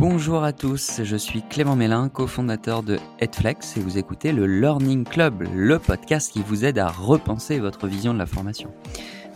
Bonjour 0.00 0.44
à 0.44 0.52
tous, 0.52 1.02
je 1.02 1.16
suis 1.16 1.42
Clément 1.42 1.74
Mélin, 1.74 2.08
cofondateur 2.08 2.84
de 2.84 2.98
Headflex 3.18 3.76
et 3.76 3.80
vous 3.80 3.98
écoutez 3.98 4.30
le 4.30 4.46
Learning 4.46 5.02
Club, 5.02 5.42
le 5.52 5.80
podcast 5.80 6.32
qui 6.32 6.40
vous 6.40 6.64
aide 6.64 6.78
à 6.78 6.88
repenser 6.88 7.58
votre 7.58 7.88
vision 7.88 8.14
de 8.14 8.18
la 8.20 8.26
formation. 8.26 8.72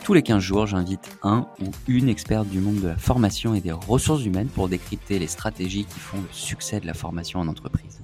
Tous 0.04 0.14
les 0.14 0.22
15 0.22 0.40
jours, 0.40 0.66
j'invite 0.66 1.18
un 1.24 1.48
ou 1.60 1.64
une 1.88 2.08
experte 2.08 2.48
du 2.48 2.60
monde 2.60 2.80
de 2.80 2.86
la 2.86 2.96
formation 2.96 3.56
et 3.56 3.60
des 3.60 3.72
ressources 3.72 4.24
humaines 4.24 4.46
pour 4.46 4.68
décrypter 4.68 5.18
les 5.18 5.26
stratégies 5.26 5.84
qui 5.84 5.98
font 5.98 6.18
le 6.18 6.28
succès 6.30 6.78
de 6.78 6.86
la 6.86 6.94
formation 6.94 7.40
en 7.40 7.48
entreprise. 7.48 8.00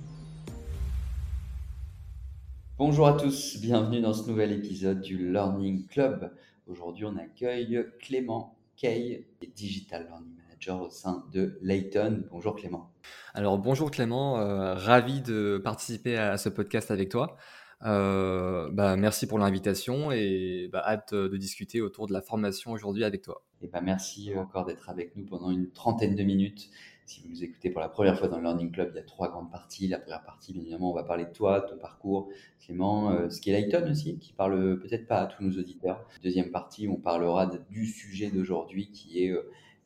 Bonjour 2.77 3.07
à 3.07 3.13
tous, 3.13 3.61
bienvenue 3.61 4.01
dans 4.01 4.15
ce 4.15 4.29
nouvel 4.29 4.51
épisode 4.51 5.01
du 5.01 5.31
Learning 5.31 5.87
Club. 5.87 6.33
Aujourd'hui, 6.67 7.05
on 7.05 7.17
accueille 7.19 7.87
Clément 8.01 8.57
Kay, 8.77 9.29
Digital 9.55 10.09
Learning 10.09 10.48
au 10.67 10.91
sein 10.91 11.25
de 11.33 11.59
Layton. 11.63 12.25
Bonjour 12.31 12.57
Clément. 12.57 12.93
Alors 13.33 13.59
bonjour 13.59 13.91
Clément, 13.91 14.39
euh, 14.39 14.75
ravi 14.75 15.21
de 15.21 15.61
participer 15.63 16.19
à 16.19 16.37
ce 16.37 16.49
podcast 16.49 16.91
avec 16.91 17.09
toi. 17.09 17.37
Euh, 17.85 18.69
bah, 18.73 18.97
merci 18.97 19.29
pour 19.29 19.39
l'invitation 19.39 20.11
et 20.11 20.69
bah, 20.73 20.83
hâte 20.85 21.15
de 21.15 21.37
discuter 21.37 21.81
autour 21.81 22.09
de 22.09 22.13
la 22.13 22.21
formation 22.21 22.73
aujourd'hui 22.73 23.05
avec 23.05 23.23
toi. 23.23 23.45
Et 23.63 23.69
bah, 23.69 23.81
merci 23.81 24.33
encore 24.37 24.65
d'être 24.65 24.91
avec 24.91 25.15
nous 25.17 25.25
pendant 25.25 25.51
une 25.51 25.71
trentaine 25.71 26.17
de 26.17 26.23
minutes. 26.25 26.71
Si 27.07 27.23
vous 27.23 27.29
nous 27.29 27.43
écoutez 27.43 27.71
pour 27.71 27.81
la 27.81 27.89
première 27.89 28.19
fois 28.19 28.29
dans 28.29 28.37
le 28.37 28.43
Learning 28.43 28.71
Club, 28.71 28.91
il 28.93 28.97
y 28.97 29.01
a 29.01 29.05
trois 29.05 29.31
grandes 29.31 29.51
parties. 29.51 29.89
La 29.89 29.99
première 29.99 30.25
partie, 30.25 30.53
bien 30.53 30.61
évidemment, 30.61 30.91
on 30.91 30.95
va 30.95 31.05
parler 31.05 31.25
de 31.25 31.33
toi, 31.33 31.61
de 31.61 31.69
ton 31.69 31.79
parcours, 31.79 32.29
Clément, 32.61 33.13
euh, 33.13 33.31
ce 33.31 33.41
qui 33.41 33.51
est 33.51 33.53
Layton 33.59 33.89
aussi, 33.91 34.19
qui 34.19 34.33
parle 34.33 34.79
peut-être 34.81 35.07
pas 35.07 35.21
à 35.21 35.27
tous 35.27 35.43
nos 35.43 35.59
auditeurs. 35.59 36.05
Deuxième 36.23 36.51
partie, 36.51 36.89
on 36.89 36.97
parlera 36.97 37.47
du 37.47 37.87
sujet 37.87 38.31
d'aujourd'hui 38.31 38.91
qui 38.91 39.25
est 39.25 39.33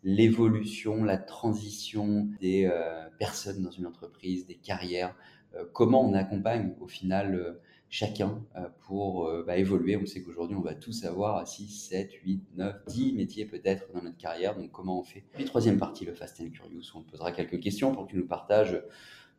l'évolution, 0.03 1.05
la 1.05 1.19
transition 1.19 2.29
des 2.41 2.67
euh, 2.67 3.09
personnes 3.19 3.63
dans 3.63 3.71
une 3.71 3.87
entreprise, 3.87 4.47
des 4.47 4.57
carrières, 4.57 5.15
euh, 5.55 5.65
comment 5.73 6.05
on 6.05 6.15
accompagne 6.15 6.75
au 6.81 6.89
final 6.89 7.35
euh, 7.35 7.61
chacun 7.89 8.43
pour 8.87 9.31
bah, 9.47 9.59
évoluer. 9.59 9.99
On 9.99 10.07
sait 10.07 10.23
qu'aujourd'hui, 10.23 10.57
on 10.57 10.63
va 10.63 10.75
tous 10.75 11.05
avoir 11.05 11.47
6, 11.47 11.69
7, 11.91 12.11
8, 12.25 12.43
9, 12.57 12.87
10 12.87 13.13
métiers 13.13 13.45
peut-être 13.45 13.93
dans 13.93 14.01
notre 14.01 14.17
carrière. 14.17 14.57
Donc, 14.57 14.73
comment 14.73 14.99
on 14.99 15.03
fait? 15.03 15.25
Puis, 15.35 15.45
troisième 15.45 15.79
partie, 15.79 16.07
le 16.07 16.15
Fast 16.15 16.41
and 16.41 16.49
Curious, 16.49 16.95
où 16.95 17.01
on 17.01 17.03
posera 17.03 17.33
quelques 17.33 17.61
questions 17.61 17.93
pour 17.93 18.07
que 18.07 18.13
tu 18.13 18.17
nous 18.17 18.27
partages 18.27 18.83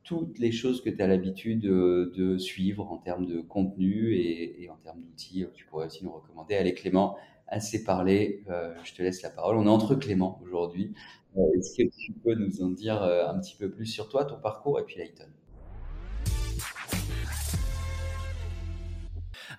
toutes 0.03 0.37
les 0.39 0.51
choses 0.51 0.81
que 0.81 0.89
tu 0.89 1.01
as 1.01 1.07
l'habitude 1.07 1.61
de, 1.61 2.37
suivre 2.37 2.91
en 2.91 2.97
termes 2.97 3.25
de 3.25 3.39
contenu 3.41 4.15
et, 4.15 4.69
en 4.69 4.75
termes 4.77 5.01
d'outils. 5.01 5.45
Tu 5.53 5.65
pourrais 5.65 5.85
aussi 5.85 6.03
nous 6.03 6.11
recommander. 6.11 6.55
Allez, 6.55 6.73
Clément, 6.73 7.17
assez 7.47 7.83
parlé. 7.83 8.43
Euh, 8.49 8.73
je 8.83 8.93
te 8.93 9.01
laisse 9.01 9.21
la 9.21 9.29
parole. 9.29 9.55
On 9.57 9.65
est 9.65 9.69
entre 9.69 9.95
Clément 9.95 10.41
aujourd'hui. 10.43 10.93
Euh, 11.37 11.41
est-ce 11.57 11.75
que 11.75 11.89
tu 11.89 12.11
peux 12.11 12.35
nous 12.35 12.61
en 12.61 12.69
dire 12.69 13.01
euh, 13.01 13.27
un 13.27 13.39
petit 13.39 13.55
peu 13.55 13.69
plus 13.69 13.85
sur 13.85 14.09
toi, 14.09 14.25
ton 14.25 14.37
parcours 14.37 14.79
et 14.79 14.83
puis 14.83 14.97
Layton? 14.97 15.27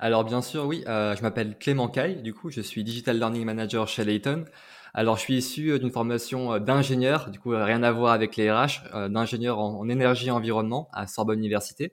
Alors 0.01 0.25
bien 0.25 0.43
sûr, 0.43 0.67
oui, 0.67 0.83
je 0.87 1.23
m'appelle 1.23 1.57
Clément 1.57 1.89
Caille, 1.89 2.21
du 2.21 2.35
coup 2.35 2.51
je 2.51 2.61
suis 2.61 2.83
Digital 2.83 3.17
Learning 3.17 3.45
Manager 3.45 3.87
chez 3.87 4.05
Layton. 4.05 4.45
Alors 4.95 5.17
je 5.17 5.23
suis 5.23 5.37
issu 5.37 5.79
d'une 5.79 5.91
formation 5.91 6.59
d'ingénieur, 6.61 7.31
du 7.31 7.41
coup 7.41 7.51
rien 7.51 7.83
à 7.83 7.91
voir 7.91 8.13
avec 8.13 8.37
les 8.37 8.51
RH, 8.51 9.09
d'ingénieur 9.11 9.59
en, 9.59 9.89
énergie 9.89 10.29
et 10.29 10.31
environnement 10.31 10.89
à 10.93 11.09
Sorbonne 11.09 11.41
Université. 11.41 11.93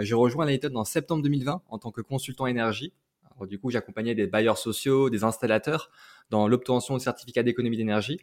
J'ai 0.00 0.14
rejoint 0.14 0.46
Layton 0.46 0.74
en 0.76 0.84
septembre 0.84 1.22
2020 1.22 1.62
en 1.68 1.78
tant 1.78 1.90
que 1.90 2.00
consultant 2.00 2.46
énergie 2.46 2.94
du 3.44 3.58
coup, 3.58 3.70
j'accompagnais 3.70 4.14
des 4.14 4.26
bailleurs 4.26 4.56
sociaux, 4.56 5.10
des 5.10 5.24
installateurs 5.24 5.90
dans 6.30 6.48
l'obtention 6.48 6.94
de 6.94 7.00
certificats 7.00 7.42
d'économie 7.42 7.76
d'énergie. 7.76 8.20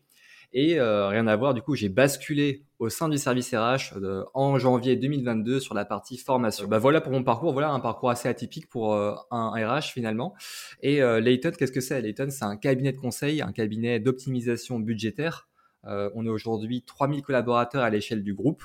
Et 0.54 0.80
euh, 0.80 1.08
rien 1.08 1.26
à 1.28 1.36
voir, 1.36 1.54
du 1.54 1.62
coup, 1.62 1.76
j'ai 1.76 1.90
basculé 1.90 2.64
au 2.80 2.90
sein 2.90 3.10
du 3.10 3.18
service 3.18 3.54
RH 3.54 3.98
euh, 3.98 4.24
en 4.34 4.58
janvier 4.60 4.96
2022 4.96 5.60
sur 5.60 5.74
la 5.74 5.84
partie 5.84 6.18
formation. 6.18 6.68
Bah 6.68 6.78
voilà 6.78 7.02
pour 7.02 7.12
mon 7.12 7.24
parcours, 7.24 7.54
voilà 7.54 7.72
un 7.72 7.80
parcours 7.80 8.12
assez 8.12 8.30
atypique 8.30 8.70
pour 8.70 8.94
euh, 8.94 9.16
un 9.32 9.50
RH 9.50 9.92
finalement. 9.94 10.36
Et 10.82 11.00
Layton, 11.22 11.52
qu'est-ce 11.58 11.72
que 11.72 11.82
c'est? 11.82 12.02
Layton, 12.02 12.28
c'est 12.30 12.46
un 12.46 12.58
cabinet 12.58 12.92
de 12.92 12.98
conseil, 12.98 13.42
un 13.42 13.52
cabinet 13.52 14.00
d'optimisation 14.00 14.80
budgétaire. 14.80 15.48
on 15.84 16.26
est 16.26 16.30
aujourd'hui 16.30 16.84
3000 16.84 17.24
collaborateurs 17.24 17.84
à 17.84 17.90
l'échelle 17.90 18.24
du 18.24 18.34
groupe 18.34 18.64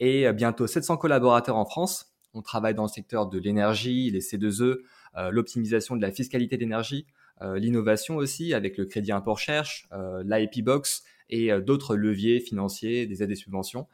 et 0.00 0.32
bientôt 0.32 0.66
700 0.66 0.96
collaborateurs 0.96 1.56
en 1.56 1.64
France. 1.64 2.12
On 2.34 2.42
travaille 2.42 2.74
dans 2.74 2.84
le 2.84 2.88
secteur 2.88 3.26
de 3.26 3.38
l'énergie, 3.38 4.10
les 4.10 4.20
C2E, 4.20 4.78
euh, 5.16 5.30
l'optimisation 5.30 5.96
de 5.96 6.02
la 6.02 6.10
fiscalité 6.10 6.56
d'énergie, 6.56 7.06
euh, 7.42 7.58
l'innovation 7.58 8.16
aussi 8.16 8.54
avec 8.54 8.76
le 8.76 8.84
crédit 8.84 9.12
import-cherche, 9.12 9.88
euh, 9.92 10.22
l'IP 10.24 10.64
Box 10.64 11.04
et 11.30 11.50
d'autres 11.60 11.96
leviers 11.96 12.40
financiers, 12.40 13.06
des 13.06 13.22
aides 13.22 13.30
et 13.30 13.36
subventions. 13.36 13.86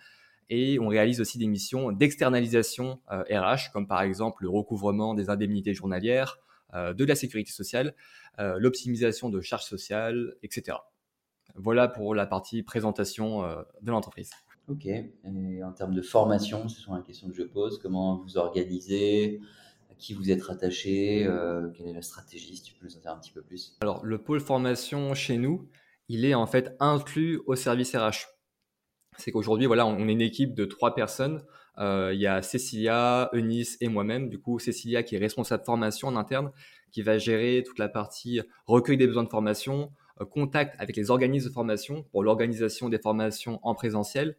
Et 0.50 0.78
on 0.78 0.88
réalise 0.88 1.20
aussi 1.20 1.38
des 1.38 1.46
missions 1.46 1.90
d'externalisation 1.92 3.00
RH, 3.08 3.72
comme 3.72 3.86
par 3.86 4.02
exemple 4.02 4.42
le 4.42 4.50
recouvrement 4.50 5.14
des 5.14 5.30
indemnités 5.30 5.74
journalières, 5.74 6.38
de 6.74 7.04
la 7.04 7.14
sécurité 7.14 7.50
sociale, 7.50 7.94
l'optimisation 8.38 9.30
de 9.30 9.40
charges 9.40 9.64
sociales, 9.64 10.34
etc. 10.42 10.78
Voilà 11.54 11.88
pour 11.88 12.14
la 12.14 12.26
partie 12.26 12.62
présentation 12.62 13.42
de 13.80 13.90
l'entreprise. 13.90 14.30
Ok. 14.68 14.86
Et 14.86 15.62
en 15.62 15.72
termes 15.72 15.94
de 15.94 16.02
formation, 16.02 16.68
ce 16.68 16.80
sont 16.80 16.94
les 16.96 17.02
questions 17.02 17.28
que 17.28 17.34
je 17.34 17.42
pose. 17.42 17.78
Comment 17.82 18.16
vous 18.18 18.38
organisez? 18.38 19.40
Qui 19.98 20.14
vous 20.14 20.30
êtes 20.30 20.42
rattaché? 20.42 21.24
Euh, 21.24 21.68
Quelle 21.70 21.86
est 21.88 21.92
la 21.92 22.02
stratégie 22.02 22.56
Si 22.56 22.62
tu 22.62 22.74
peux 22.74 22.86
nous 22.86 22.96
en 22.96 23.00
dire 23.00 23.12
un 23.12 23.18
petit 23.18 23.30
peu 23.30 23.42
plus? 23.42 23.76
Alors, 23.80 24.04
le 24.04 24.18
pôle 24.18 24.40
formation 24.40 25.14
chez 25.14 25.38
nous, 25.38 25.68
il 26.08 26.24
est 26.24 26.34
en 26.34 26.46
fait 26.46 26.76
inclus 26.80 27.40
au 27.46 27.56
service 27.56 27.94
RH. 27.94 28.26
C'est 29.16 29.30
qu'aujourd'hui, 29.30 29.66
voilà, 29.66 29.86
on 29.86 30.08
est 30.08 30.12
une 30.12 30.20
équipe 30.20 30.54
de 30.54 30.64
trois 30.64 30.94
personnes. 30.94 31.44
Euh, 31.78 32.12
il 32.12 32.20
y 32.20 32.26
a 32.26 32.42
Cécilia, 32.42 33.30
Eunice 33.32 33.76
et 33.80 33.88
moi-même. 33.88 34.28
Du 34.28 34.38
coup, 34.38 34.58
Cécilia 34.58 35.02
qui 35.02 35.16
est 35.16 35.18
responsable 35.18 35.64
formation 35.64 36.08
en 36.08 36.16
interne, 36.16 36.50
qui 36.90 37.02
va 37.02 37.18
gérer 37.18 37.62
toute 37.66 37.78
la 37.78 37.88
partie 37.88 38.40
recueil 38.66 38.96
des 38.96 39.06
besoins 39.06 39.24
de 39.24 39.28
formation, 39.28 39.92
euh, 40.20 40.24
contact 40.24 40.76
avec 40.78 40.96
les 40.96 41.10
organismes 41.10 41.48
de 41.48 41.52
formation 41.52 42.04
pour 42.10 42.22
l'organisation 42.22 42.88
des 42.88 42.98
formations 42.98 43.60
en 43.62 43.74
présentiel, 43.74 44.36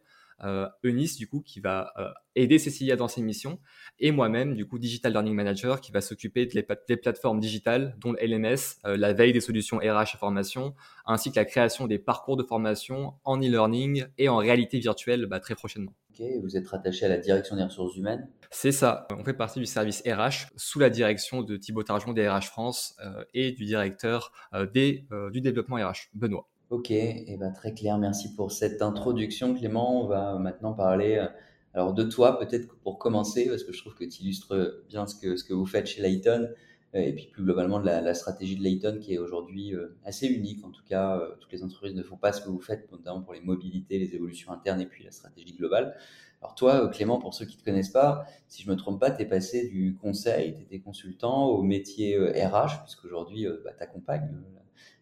Eunice, 0.84 1.16
du 1.16 1.28
coup, 1.28 1.40
qui 1.40 1.60
va 1.60 1.92
euh, 1.98 2.10
aider 2.34 2.58
Cécilia 2.58 2.96
dans 2.96 3.08
ses 3.08 3.22
missions, 3.22 3.58
et 3.98 4.10
moi-même, 4.10 4.54
du 4.54 4.66
coup, 4.66 4.78
Digital 4.78 5.12
Learning 5.12 5.34
Manager, 5.34 5.80
qui 5.80 5.92
va 5.92 6.00
s'occuper 6.00 6.46
des, 6.46 6.62
plateformes 6.96 7.40
digitales, 7.40 7.96
dont 7.98 8.14
LMS, 8.20 8.78
euh, 8.84 8.96
la 8.96 9.12
veille 9.12 9.32
des 9.32 9.40
solutions 9.40 9.78
RH 9.78 10.14
et 10.14 10.18
formation, 10.18 10.74
ainsi 11.06 11.30
que 11.30 11.36
la 11.36 11.44
création 11.44 11.86
des 11.86 11.98
parcours 11.98 12.36
de 12.36 12.42
formation 12.42 13.14
en 13.24 13.38
e-learning 13.38 14.06
et 14.18 14.28
en 14.28 14.36
réalité 14.36 14.78
virtuelle 14.78 15.26
bah, 15.26 15.40
très 15.40 15.54
prochainement. 15.54 15.94
Ok, 16.10 16.26
vous 16.42 16.56
êtes 16.56 16.68
rattaché 16.68 17.06
à 17.06 17.08
la 17.08 17.18
direction 17.18 17.56
des 17.56 17.64
ressources 17.64 17.96
humaines? 17.96 18.28
C'est 18.50 18.72
ça, 18.72 19.06
on 19.10 19.24
fait 19.24 19.34
partie 19.34 19.58
du 19.58 19.66
service 19.66 20.02
RH 20.06 20.52
sous 20.56 20.78
la 20.78 20.88
direction 20.88 21.42
de 21.42 21.56
Thibaut 21.56 21.82
Tarjon 21.82 22.12
des 22.12 22.28
RH 22.28 22.44
France 22.44 22.96
et 23.34 23.52
du 23.52 23.64
directeur 23.64 24.32
des, 24.72 25.04
du 25.32 25.40
développement 25.40 25.76
RH, 25.76 26.08
Benoît. 26.14 26.48
Ok, 26.68 26.90
et 26.90 27.24
eh 27.28 27.36
ben, 27.36 27.52
très 27.52 27.72
clair, 27.74 27.96
merci 27.96 28.34
pour 28.34 28.50
cette 28.50 28.82
introduction 28.82 29.54
Clément. 29.54 30.02
On 30.02 30.08
va 30.08 30.36
maintenant 30.36 30.72
parler 30.72 31.14
euh, 31.14 31.28
alors 31.74 31.94
de 31.94 32.02
toi 32.02 32.40
peut-être 32.40 32.76
pour 32.78 32.98
commencer, 32.98 33.46
parce 33.48 33.62
que 33.62 33.72
je 33.72 33.78
trouve 33.78 33.94
que 33.94 34.04
tu 34.04 34.22
illustres 34.22 34.82
bien 34.88 35.06
ce 35.06 35.14
que, 35.14 35.36
ce 35.36 35.44
que 35.44 35.54
vous 35.54 35.64
faites 35.64 35.86
chez 35.86 36.02
Layton, 36.02 36.50
euh, 36.96 36.98
et 36.98 37.12
puis 37.12 37.28
plus 37.28 37.44
globalement 37.44 37.78
de 37.78 37.86
la, 37.86 38.14
stratégie 38.14 38.56
de 38.56 38.64
Layton 38.64 38.98
qui 39.00 39.14
est 39.14 39.18
aujourd'hui 39.18 39.76
euh, 39.76 39.96
assez 40.04 40.26
unique. 40.26 40.64
En 40.64 40.70
tout 40.70 40.82
cas, 40.84 41.22
toutes 41.40 41.52
les 41.52 41.62
entreprises 41.62 41.94
ne 41.94 42.02
font 42.02 42.16
pas 42.16 42.32
ce 42.32 42.40
que 42.40 42.48
vous 42.48 42.60
faites, 42.60 42.90
notamment 42.90 43.22
pour 43.22 43.34
les 43.34 43.42
mobilités, 43.42 44.00
les 44.00 44.16
évolutions 44.16 44.50
internes 44.50 44.80
et 44.80 44.86
puis 44.86 45.04
la 45.04 45.12
stratégie 45.12 45.54
globale. 45.54 45.96
Alors 46.42 46.56
toi, 46.56 46.88
Clément, 46.88 47.20
pour 47.20 47.32
ceux 47.32 47.46
qui 47.46 47.54
ne 47.54 47.60
te 47.60 47.64
connaissent 47.64 47.90
pas, 47.90 48.26
si 48.48 48.64
je 48.64 48.68
me 48.68 48.74
trompe 48.74 48.98
pas, 48.98 49.12
tu 49.12 49.22
es 49.22 49.26
passé 49.26 49.68
du 49.68 49.94
conseil, 49.94 50.56
tu 50.56 50.62
étais 50.62 50.80
consultant 50.80 51.46
au 51.46 51.62
métier 51.62 52.18
RH, 52.18 52.82
puisqu'aujourd'hui, 52.82 53.46
bah, 53.64 53.70
tu 53.78 53.84
accompagnes 53.84 54.42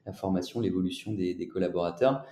la 0.06 0.12
formation, 0.12 0.60
l'évolution 0.60 1.12
des, 1.12 1.48
collaborateurs. 1.48 2.24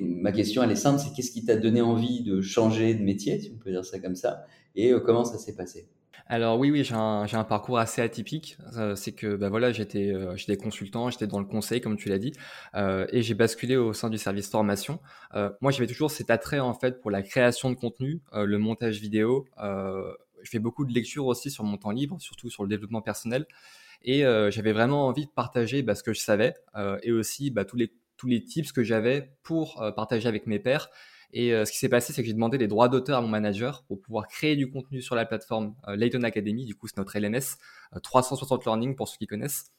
Ma 0.00 0.30
question, 0.30 0.62
elle 0.62 0.70
est 0.70 0.76
simple, 0.76 1.00
c'est 1.00 1.12
qu'est-ce 1.12 1.32
qui 1.32 1.44
t'a 1.44 1.56
donné 1.56 1.80
envie 1.80 2.22
de 2.22 2.40
changer 2.40 2.94
de 2.94 3.02
métier, 3.02 3.40
si 3.40 3.50
on 3.52 3.58
peut 3.58 3.70
dire 3.70 3.84
ça 3.84 3.98
comme 3.98 4.14
ça, 4.14 4.44
et 4.76 4.92
euh, 4.92 5.00
comment 5.00 5.24
ça 5.24 5.38
s'est 5.38 5.56
passé? 5.56 5.88
Alors 6.28 6.58
oui, 6.58 6.70
oui, 6.70 6.84
j'ai 6.84 6.94
un, 6.94 7.44
parcours 7.44 7.78
assez 7.78 8.00
atypique. 8.00 8.56
Euh, 8.76 8.94
c'est 8.94 9.10
que 9.10 9.34
bah 9.34 9.48
voilà, 9.48 9.72
j'étais 9.72 10.12
euh, 10.12 10.36
j'étais 10.36 10.56
consultant, 10.56 11.10
j'étais 11.10 11.26
dans 11.26 11.40
le 11.40 11.46
conseil 11.46 11.80
comme 11.80 11.96
tu 11.96 12.08
l'as 12.08 12.18
dit, 12.18 12.32
et 12.74 13.22
j'ai 13.22 13.34
basculé 13.34 13.76
au 13.76 13.92
sein 13.92 14.08
du 14.08 14.18
service 14.18 14.48
formation. 14.48 15.00
moi, 15.60 15.72
j'avais 15.72 15.88
toujours 15.88 16.12
cet 16.12 16.30
attrait 16.30 16.60
en 16.60 16.74
fait 16.74 17.00
pour 17.00 17.10
la 17.10 17.22
création 17.22 17.70
de 17.70 17.74
contenu, 17.74 18.20
le 18.32 18.58
montage 18.58 19.00
vidéo. 19.00 19.46
je 19.58 20.50
fais 20.50 20.60
beaucoup 20.60 20.84
de 20.84 20.92
lectures 20.92 21.26
aussi 21.26 21.50
sur 21.50 21.64
mon 21.64 21.76
temps 21.76 21.90
libre, 21.90 22.20
surtout 22.20 22.50
sur 22.50 22.62
le 22.62 22.68
développement 22.68 23.02
personnel. 23.02 23.46
Et 24.04 24.24
euh, 24.24 24.50
j'avais 24.50 24.72
vraiment 24.72 25.06
envie 25.06 25.26
de 25.26 25.30
partager 25.30 25.82
bah, 25.82 25.94
ce 25.94 26.02
que 26.02 26.12
je 26.12 26.20
savais 26.20 26.54
euh, 26.76 26.98
et 27.02 27.12
aussi 27.12 27.50
bah, 27.50 27.64
tous, 27.64 27.76
les, 27.76 27.92
tous 28.16 28.26
les 28.26 28.42
tips 28.42 28.72
que 28.72 28.82
j'avais 28.82 29.32
pour 29.42 29.80
euh, 29.82 29.92
partager 29.92 30.28
avec 30.28 30.46
mes 30.46 30.58
pairs. 30.58 30.88
Et 31.34 31.52
ce 31.64 31.72
qui 31.72 31.78
s'est 31.78 31.88
passé, 31.88 32.12
c'est 32.12 32.20
que 32.20 32.28
j'ai 32.28 32.34
demandé 32.34 32.58
les 32.58 32.68
droits 32.68 32.90
d'auteur 32.90 33.16
à 33.16 33.22
mon 33.22 33.28
manager 33.28 33.84
pour 33.84 33.98
pouvoir 34.02 34.28
créer 34.28 34.54
du 34.54 34.70
contenu 34.70 35.00
sur 35.00 35.14
la 35.14 35.24
plateforme 35.24 35.74
Layton 35.88 36.24
Academy. 36.24 36.66
Du 36.66 36.74
coup, 36.74 36.88
c'est 36.88 36.98
notre 36.98 37.18
LMS, 37.18 37.56
360 38.02 38.66
Learning 38.66 38.94
pour 38.94 39.08
ceux 39.08 39.16
qui 39.16 39.26
connaissent. 39.26 39.72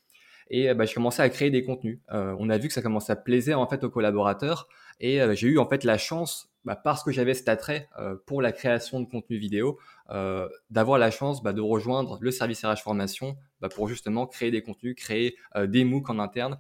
Et 0.50 0.74
bah, 0.74 0.86
j'ai 0.86 0.94
commencé 0.94 1.22
à 1.22 1.30
créer 1.30 1.50
des 1.50 1.64
contenus. 1.64 2.00
on 2.10 2.50
a 2.50 2.58
vu 2.58 2.68
que 2.68 2.74
ça 2.74 2.82
commençait 2.82 3.14
à 3.14 3.16
plaisir 3.16 3.60
en 3.60 3.68
fait 3.68 3.84
aux 3.84 3.90
collaborateurs. 3.90 4.68
Et 5.00 5.20
j'ai 5.36 5.48
eu 5.48 5.58
en 5.58 5.68
fait 5.68 5.84
la 5.84 5.98
chance, 5.98 6.52
bah, 6.66 6.76
parce 6.76 7.04
que 7.04 7.12
j'avais 7.12 7.34
cet 7.34 7.50
attrait 7.50 7.90
pour 8.26 8.42
la 8.42 8.52
création 8.52 9.00
de 9.00 9.06
contenu 9.06 9.38
vidéo, 9.38 9.80
d'avoir 10.70 11.00
la 11.00 11.12
chance 11.12 11.42
bah, 11.42 11.54
de 11.54 11.62
rejoindre 11.62 12.18
le 12.22 12.32
service 12.32 12.64
RH 12.64 12.78
formation 12.84 13.36
pour 13.74 13.88
justement 13.88 14.28
créer 14.28 14.52
des 14.52 14.62
contenus, 14.62 14.96
créer 14.96 15.36
des 15.68 15.84
MOOC 15.86 16.10
en 16.10 16.20
interne 16.20 16.58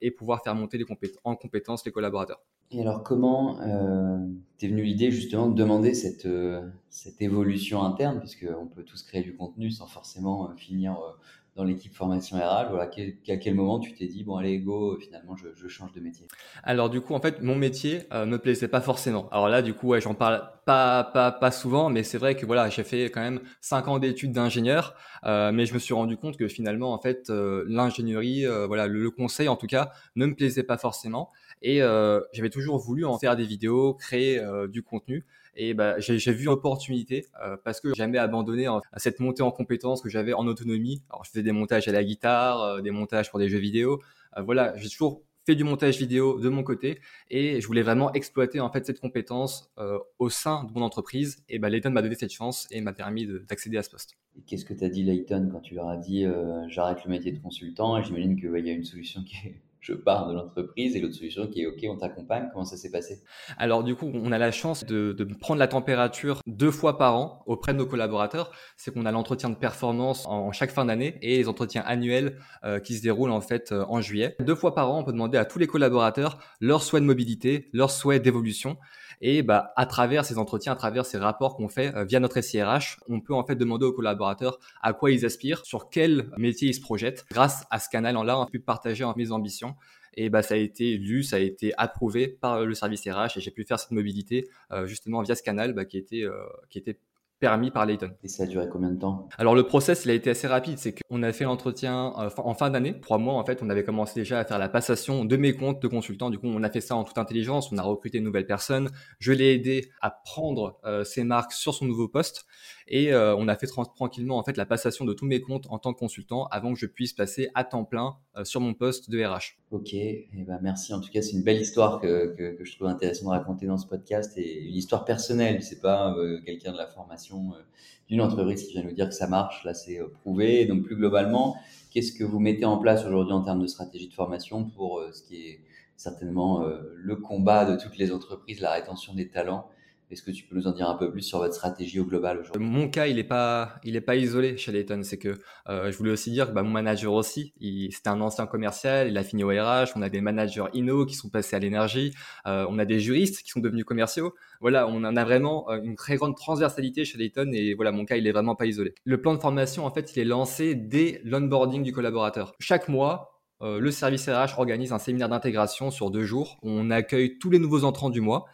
et 0.00 0.10
pouvoir 0.10 0.42
faire 0.42 0.54
monter 0.54 0.84
en 1.24 1.36
compétences 1.36 1.84
les 1.86 1.92
collaborateurs. 1.92 2.40
Et 2.70 2.82
alors, 2.82 3.02
comment 3.02 3.60
euh, 3.62 4.18
t'es 4.58 4.68
venu 4.68 4.82
l'idée 4.82 5.10
justement 5.10 5.48
de 5.48 5.54
demander 5.54 5.94
cette, 5.94 6.26
euh, 6.26 6.68
cette 6.90 7.22
évolution 7.22 7.82
interne, 7.82 8.18
puisqu'on 8.18 8.66
peut 8.66 8.82
tous 8.82 9.02
créer 9.02 9.22
du 9.22 9.34
contenu 9.34 9.70
sans 9.70 9.86
forcément 9.86 10.50
euh, 10.50 10.54
finir 10.54 10.92
euh, 10.92 11.12
dans 11.58 11.64
l'équipe 11.64 11.92
formation 11.92 12.36
RH 12.36 12.70
voilà, 12.70 12.84
À 12.84 13.36
quel 13.36 13.54
moment 13.54 13.80
tu 13.80 13.92
t'es 13.92 14.06
dit, 14.06 14.22
bon, 14.22 14.36
allez, 14.36 14.60
go, 14.60 14.96
finalement, 15.00 15.36
je, 15.36 15.68
change 15.68 15.92
de 15.92 16.00
métier? 16.00 16.28
Alors, 16.62 16.88
du 16.88 17.00
coup, 17.00 17.14
en 17.14 17.20
fait, 17.20 17.42
mon 17.42 17.56
métier 17.56 18.04
euh, 18.12 18.26
me 18.26 18.38
plaisait 18.38 18.68
pas 18.68 18.80
forcément. 18.80 19.28
Alors 19.30 19.48
là, 19.48 19.60
du 19.60 19.74
coup, 19.74 19.88
ouais, 19.88 20.00
j'en 20.00 20.14
parle 20.14 20.48
pas, 20.64 21.02
pas, 21.02 21.32
pas 21.32 21.50
souvent, 21.50 21.90
mais 21.90 22.04
c'est 22.04 22.18
vrai 22.18 22.36
que 22.36 22.46
voilà, 22.46 22.70
j'ai 22.70 22.84
fait 22.84 23.06
quand 23.06 23.20
même 23.20 23.40
cinq 23.60 23.88
ans 23.88 23.98
d'études 23.98 24.30
d'ingénieur, 24.30 24.94
euh, 25.24 25.50
mais 25.50 25.66
je 25.66 25.74
me 25.74 25.80
suis 25.80 25.94
rendu 25.94 26.16
compte 26.16 26.36
que 26.36 26.46
finalement, 26.46 26.92
en 26.92 26.98
fait, 26.98 27.28
l'ingénierie, 27.28 28.46
voilà, 28.66 28.86
le, 28.86 29.10
conseil 29.10 29.48
en 29.48 29.56
tout 29.56 29.66
cas, 29.66 29.90
ne 30.14 30.26
me 30.26 30.36
plaisait 30.36 30.62
pas 30.62 30.78
forcément. 30.78 31.30
Et 31.62 31.82
euh, 31.82 32.20
j'avais 32.32 32.50
toujours 32.50 32.78
voulu 32.78 33.04
en 33.04 33.18
faire 33.18 33.36
des 33.36 33.44
vidéos, 33.44 33.94
créer 33.94 34.38
euh, 34.38 34.68
du 34.68 34.82
contenu. 34.82 35.24
Et 35.60 35.74
bah, 35.74 35.98
j'ai 35.98 36.32
vu 36.32 36.48
opportunité 36.48 37.26
euh, 37.44 37.56
parce 37.64 37.80
que 37.80 37.92
jamais 37.92 38.16
abandonné 38.16 38.66
à 38.68 38.80
cette 38.98 39.18
montée 39.18 39.42
en 39.42 39.50
compétences 39.50 40.00
que 40.00 40.08
j'avais 40.08 40.32
en 40.32 40.46
autonomie. 40.46 41.02
Alors 41.10 41.24
je 41.24 41.30
faisais 41.30 41.42
des 41.42 41.52
montages 41.52 41.88
à 41.88 41.92
la 41.92 42.04
guitare, 42.04 42.80
des 42.80 42.92
montages 42.92 43.28
pour 43.28 43.40
des 43.40 43.48
jeux 43.48 43.58
vidéo. 43.58 44.00
voilà, 44.36 44.74
j'ai 44.76 44.88
toujours 44.88 45.22
fait 45.44 45.56
du 45.56 45.64
montage 45.64 45.98
vidéo 45.98 46.38
de 46.38 46.48
mon 46.48 46.62
côté 46.62 47.00
et 47.30 47.60
je 47.60 47.66
voulais 47.66 47.82
vraiment 47.82 48.12
exploiter 48.12 48.60
en 48.60 48.70
fait 48.70 48.86
cette 48.86 49.00
compétence 49.00 49.72
au 50.20 50.30
sein 50.30 50.62
de 50.62 50.72
mon 50.72 50.82
entreprise. 50.82 51.42
Et 51.48 51.58
bah, 51.58 51.70
Layton 51.70 51.90
m'a 51.90 52.02
donné 52.02 52.14
cette 52.14 52.32
chance 52.32 52.68
et 52.70 52.80
m'a 52.80 52.92
permis 52.92 53.26
d'accéder 53.48 53.78
à 53.78 53.82
ce 53.82 53.90
poste. 53.90 54.16
Qu'est-ce 54.46 54.64
que 54.64 54.74
tu 54.74 54.84
as 54.84 54.88
dit 54.88 55.02
Layton 55.02 55.48
quand 55.50 55.60
tu 55.60 55.74
leur 55.74 55.88
as 55.88 55.96
dit 55.96 56.24
j'arrête 56.68 57.04
le 57.04 57.10
métier 57.10 57.32
de 57.32 57.40
consultant? 57.40 58.00
J'imagine 58.00 58.38
qu'il 58.38 58.64
y 58.64 58.70
a 58.70 58.72
une 58.72 58.84
solution 58.84 59.24
qui 59.24 59.34
est 59.48 59.60
je 59.80 59.92
pars 59.92 60.28
de 60.28 60.34
l'entreprise 60.34 60.96
et 60.96 61.00
l'autre 61.00 61.14
solution 61.14 61.46
qui 61.46 61.62
est 61.62 61.66
OK, 61.66 61.78
on 61.88 61.96
t'accompagne. 61.96 62.48
Comment 62.52 62.64
ça 62.64 62.76
s'est 62.76 62.90
passé? 62.90 63.22
Alors 63.56 63.84
du 63.84 63.94
coup, 63.94 64.10
on 64.12 64.32
a 64.32 64.38
la 64.38 64.50
chance 64.50 64.84
de, 64.84 65.16
prendre 65.40 65.58
la 65.58 65.68
température 65.68 66.40
deux 66.46 66.70
fois 66.70 66.98
par 66.98 67.16
an 67.16 67.42
auprès 67.46 67.72
de 67.72 67.78
nos 67.78 67.86
collaborateurs. 67.86 68.50
C'est 68.76 68.92
qu'on 68.92 69.06
a 69.06 69.12
l'entretien 69.12 69.50
de 69.50 69.54
performance 69.54 70.26
en, 70.26 70.52
chaque 70.52 70.70
fin 70.70 70.84
d'année 70.84 71.18
et 71.22 71.38
les 71.38 71.48
entretiens 71.48 71.82
annuels 71.86 72.38
euh, 72.64 72.80
qui 72.80 72.96
se 72.96 73.02
déroulent 73.02 73.30
en 73.30 73.40
fait 73.40 73.72
euh, 73.72 73.84
en 73.88 74.00
juillet. 74.00 74.36
Deux 74.40 74.54
fois 74.54 74.74
par 74.74 74.90
an, 74.90 75.00
on 75.00 75.04
peut 75.04 75.12
demander 75.12 75.38
à 75.38 75.44
tous 75.44 75.58
les 75.58 75.66
collaborateurs 75.66 76.38
leur 76.60 76.82
souhait 76.82 77.00
de 77.00 77.06
mobilité, 77.06 77.68
leur 77.72 77.90
souhait 77.90 78.20
d'évolution. 78.20 78.76
Et 79.20 79.42
bah, 79.42 79.72
à 79.76 79.86
travers 79.86 80.24
ces 80.24 80.38
entretiens, 80.38 80.72
à 80.72 80.76
travers 80.76 81.06
ces 81.06 81.18
rapports 81.18 81.56
qu'on 81.56 81.68
fait 81.68 81.94
euh, 81.94 82.04
via 82.04 82.20
notre 82.20 82.40
SIRH, 82.40 82.98
on 83.08 83.20
peut 83.20 83.34
en 83.34 83.44
fait 83.44 83.56
demander 83.56 83.86
aux 83.86 83.92
collaborateurs 83.92 84.58
à 84.82 84.92
quoi 84.92 85.10
ils 85.10 85.24
aspirent, 85.24 85.64
sur 85.64 85.90
quel 85.90 86.30
métier 86.36 86.68
ils 86.68 86.74
se 86.74 86.80
projettent. 86.80 87.24
Grâce 87.30 87.64
à 87.70 87.78
ce 87.78 87.88
canal-là, 87.88 88.40
on 88.40 88.46
pu 88.46 88.60
partager 88.60 89.04
mes 89.16 89.32
ambitions 89.32 89.74
et 90.14 90.30
bah, 90.30 90.42
ça 90.42 90.54
a 90.54 90.56
été 90.56 90.96
lu, 90.96 91.22
ça 91.22 91.36
a 91.36 91.38
été 91.38 91.72
approuvé 91.78 92.26
par 92.26 92.64
le 92.64 92.74
service 92.74 93.08
RH 93.08 93.36
et 93.36 93.40
j'ai 93.40 93.52
pu 93.52 93.64
faire 93.64 93.78
cette 93.78 93.92
mobilité 93.92 94.48
euh, 94.72 94.86
justement 94.86 95.22
via 95.22 95.36
ce 95.36 95.42
canal 95.44 95.74
bah, 95.74 95.84
qui 95.84 95.96
était 95.96 96.24
euh, 96.24 96.32
qui 96.70 96.78
était 96.78 96.98
permis 97.40 97.70
par 97.70 97.86
Layton. 97.86 98.10
Et 98.22 98.28
ça 98.28 98.44
a 98.44 98.46
duré 98.46 98.68
combien 98.68 98.90
de 98.90 98.98
temps? 98.98 99.28
Alors 99.38 99.54
le 99.54 99.62
process, 99.62 100.04
il 100.04 100.10
a 100.10 100.14
été 100.14 100.30
assez 100.30 100.46
rapide. 100.46 100.78
C'est 100.78 100.94
qu'on 100.94 101.22
a 101.22 101.32
fait 101.32 101.44
l'entretien 101.44 102.12
euh, 102.18 102.30
en 102.38 102.54
fin 102.54 102.70
d'année, 102.70 102.98
trois 103.00 103.18
mois 103.18 103.34
en 103.34 103.44
fait. 103.44 103.62
On 103.62 103.70
avait 103.70 103.84
commencé 103.84 104.18
déjà 104.18 104.38
à 104.38 104.44
faire 104.44 104.58
la 104.58 104.68
passation 104.68 105.24
de 105.24 105.36
mes 105.36 105.54
comptes 105.54 105.80
de 105.80 105.88
consultants. 105.88 106.30
Du 106.30 106.38
coup, 106.38 106.46
on 106.46 106.62
a 106.62 106.70
fait 106.70 106.80
ça 106.80 106.96
en 106.96 107.04
toute 107.04 107.18
intelligence. 107.18 107.70
On 107.72 107.78
a 107.78 107.82
recruté 107.82 108.18
une 108.18 108.24
nouvelle 108.24 108.46
personne. 108.46 108.90
Je 109.18 109.32
l'ai 109.32 109.54
aidé 109.54 109.90
à 110.00 110.10
prendre 110.10 110.78
euh, 110.84 111.04
ses 111.04 111.24
marques 111.24 111.52
sur 111.52 111.74
son 111.74 111.84
nouveau 111.84 112.08
poste 112.08 112.46
et 112.88 113.12
euh, 113.12 113.36
on 113.36 113.48
a 113.48 113.56
fait 113.56 113.66
tranquillement 113.66 114.38
en 114.38 114.42
fait 114.42 114.56
la 114.56 114.66
passation 114.66 115.04
de 115.04 115.12
tous 115.12 115.26
mes 115.26 115.40
comptes 115.40 115.66
en 115.70 115.78
tant 115.78 115.92
que 115.92 115.98
consultant 115.98 116.46
avant 116.46 116.72
que 116.72 116.78
je 116.78 116.86
puisse 116.86 117.12
passer 117.12 117.48
à 117.54 117.64
temps 117.64 117.84
plein 117.84 118.16
sur 118.44 118.60
mon 118.60 118.74
poste 118.74 119.10
de 119.10 119.24
RH. 119.24 119.58
Ok, 119.70 119.94
eh 119.94 120.28
ben 120.32 120.58
merci. 120.62 120.94
En 120.94 121.00
tout 121.00 121.10
cas, 121.10 121.22
c'est 121.22 121.32
une 121.32 121.42
belle 121.42 121.60
histoire 121.60 122.00
que, 122.00 122.34
que, 122.36 122.56
que, 122.56 122.64
je 122.64 122.76
trouve 122.76 122.88
intéressant 122.88 123.26
de 123.26 123.30
raconter 123.30 123.66
dans 123.66 123.78
ce 123.78 123.86
podcast 123.86 124.38
et 124.38 124.62
une 124.64 124.76
histoire 124.76 125.04
personnelle. 125.04 125.62
C'est 125.62 125.80
pas 125.80 126.14
quelqu'un 126.44 126.72
de 126.72 126.78
la 126.78 126.86
formation 126.86 127.52
euh, 127.54 127.62
d'une 128.08 128.20
entreprise 128.20 128.64
qui 128.64 128.72
vient 128.72 128.82
nous 128.82 128.92
dire 128.92 129.08
que 129.08 129.14
ça 129.14 129.26
marche. 129.26 129.64
Là, 129.64 129.74
c'est 129.74 130.00
euh, 130.00 130.08
prouvé. 130.22 130.66
Donc, 130.66 130.82
plus 130.82 130.96
globalement, 130.96 131.56
qu'est-ce 131.90 132.12
que 132.12 132.24
vous 132.24 132.38
mettez 132.38 132.64
en 132.64 132.78
place 132.78 133.04
aujourd'hui 133.04 133.32
en 133.32 133.42
termes 133.42 133.62
de 133.62 133.66
stratégie 133.66 134.08
de 134.08 134.14
formation 134.14 134.64
pour 134.64 134.98
euh, 134.98 135.12
ce 135.12 135.22
qui 135.22 135.36
est 135.36 135.60
certainement 135.96 136.64
le 136.94 137.16
combat 137.16 137.64
de 137.64 137.76
toutes 137.76 137.98
les 137.98 138.12
entreprises, 138.12 138.60
la 138.60 138.70
rétention 138.70 139.14
des 139.14 139.28
talents? 139.28 139.68
Est-ce 140.10 140.22
que 140.22 140.30
tu 140.30 140.44
peux 140.44 140.56
nous 140.56 140.66
en 140.66 140.72
dire 140.72 140.88
un 140.88 140.94
peu 140.94 141.10
plus 141.10 141.22
sur 141.22 141.38
votre 141.38 141.54
stratégie 141.54 142.00
au 142.00 142.04
global 142.04 142.38
aujourd'hui? 142.38 142.64
Mon 142.64 142.88
cas, 142.88 143.06
il 143.06 143.16
n'est 143.16 143.24
pas, 143.24 143.74
il 143.84 143.94
est 143.94 144.00
pas 144.00 144.16
isolé 144.16 144.56
chez 144.56 144.72
Layton. 144.72 145.00
C'est 145.02 145.18
que 145.18 145.38
euh, 145.68 145.92
je 145.92 145.96
voulais 145.96 146.10
aussi 146.10 146.30
dire 146.30 146.48
que 146.48 146.52
bah, 146.52 146.62
mon 146.62 146.70
manager 146.70 147.12
aussi, 147.12 147.52
c'était 147.90 148.08
un 148.08 148.20
ancien 148.20 148.46
commercial, 148.46 149.08
il 149.08 149.18
a 149.18 149.24
fini 149.24 149.44
au 149.44 149.48
RH. 149.48 149.92
On 149.96 150.02
a 150.02 150.08
des 150.08 150.20
managers 150.20 150.64
inno 150.72 151.04
qui 151.04 151.14
sont 151.14 151.28
passés 151.28 151.56
à 151.56 151.58
l'énergie. 151.58 152.14
Euh, 152.46 152.66
on 152.70 152.78
a 152.78 152.84
des 152.84 153.00
juristes 153.00 153.42
qui 153.42 153.50
sont 153.50 153.60
devenus 153.60 153.84
commerciaux. 153.84 154.34
Voilà, 154.60 154.88
on 154.88 155.04
en 155.04 155.16
a 155.16 155.24
vraiment 155.24 155.70
euh, 155.70 155.80
une 155.82 155.94
très 155.94 156.16
grande 156.16 156.36
transversalité 156.36 157.04
chez 157.04 157.18
Layton. 157.18 157.50
Et 157.52 157.74
voilà, 157.74 157.92
mon 157.92 158.04
cas, 158.04 158.16
il 158.16 158.26
est 158.26 158.32
vraiment 158.32 158.54
pas 158.54 158.66
isolé. 158.66 158.94
Le 159.04 159.20
plan 159.20 159.34
de 159.34 159.40
formation, 159.40 159.84
en 159.84 159.90
fait, 159.90 160.16
il 160.16 160.20
est 160.20 160.24
lancé 160.24 160.74
dès 160.74 161.20
l'onboarding 161.24 161.82
du 161.82 161.92
collaborateur. 161.92 162.54
Chaque 162.58 162.88
mois, 162.88 163.38
euh, 163.60 163.80
le 163.80 163.90
service 163.90 164.28
RH 164.28 164.58
organise 164.58 164.92
un 164.92 164.98
séminaire 164.98 165.28
d'intégration 165.28 165.90
sur 165.90 166.10
deux 166.10 166.24
jours. 166.24 166.58
On 166.62 166.90
accueille 166.90 167.38
tous 167.38 167.50
les 167.50 167.58
nouveaux 167.58 167.84
entrants 167.84 168.10
du 168.10 168.20
mois. 168.20 168.46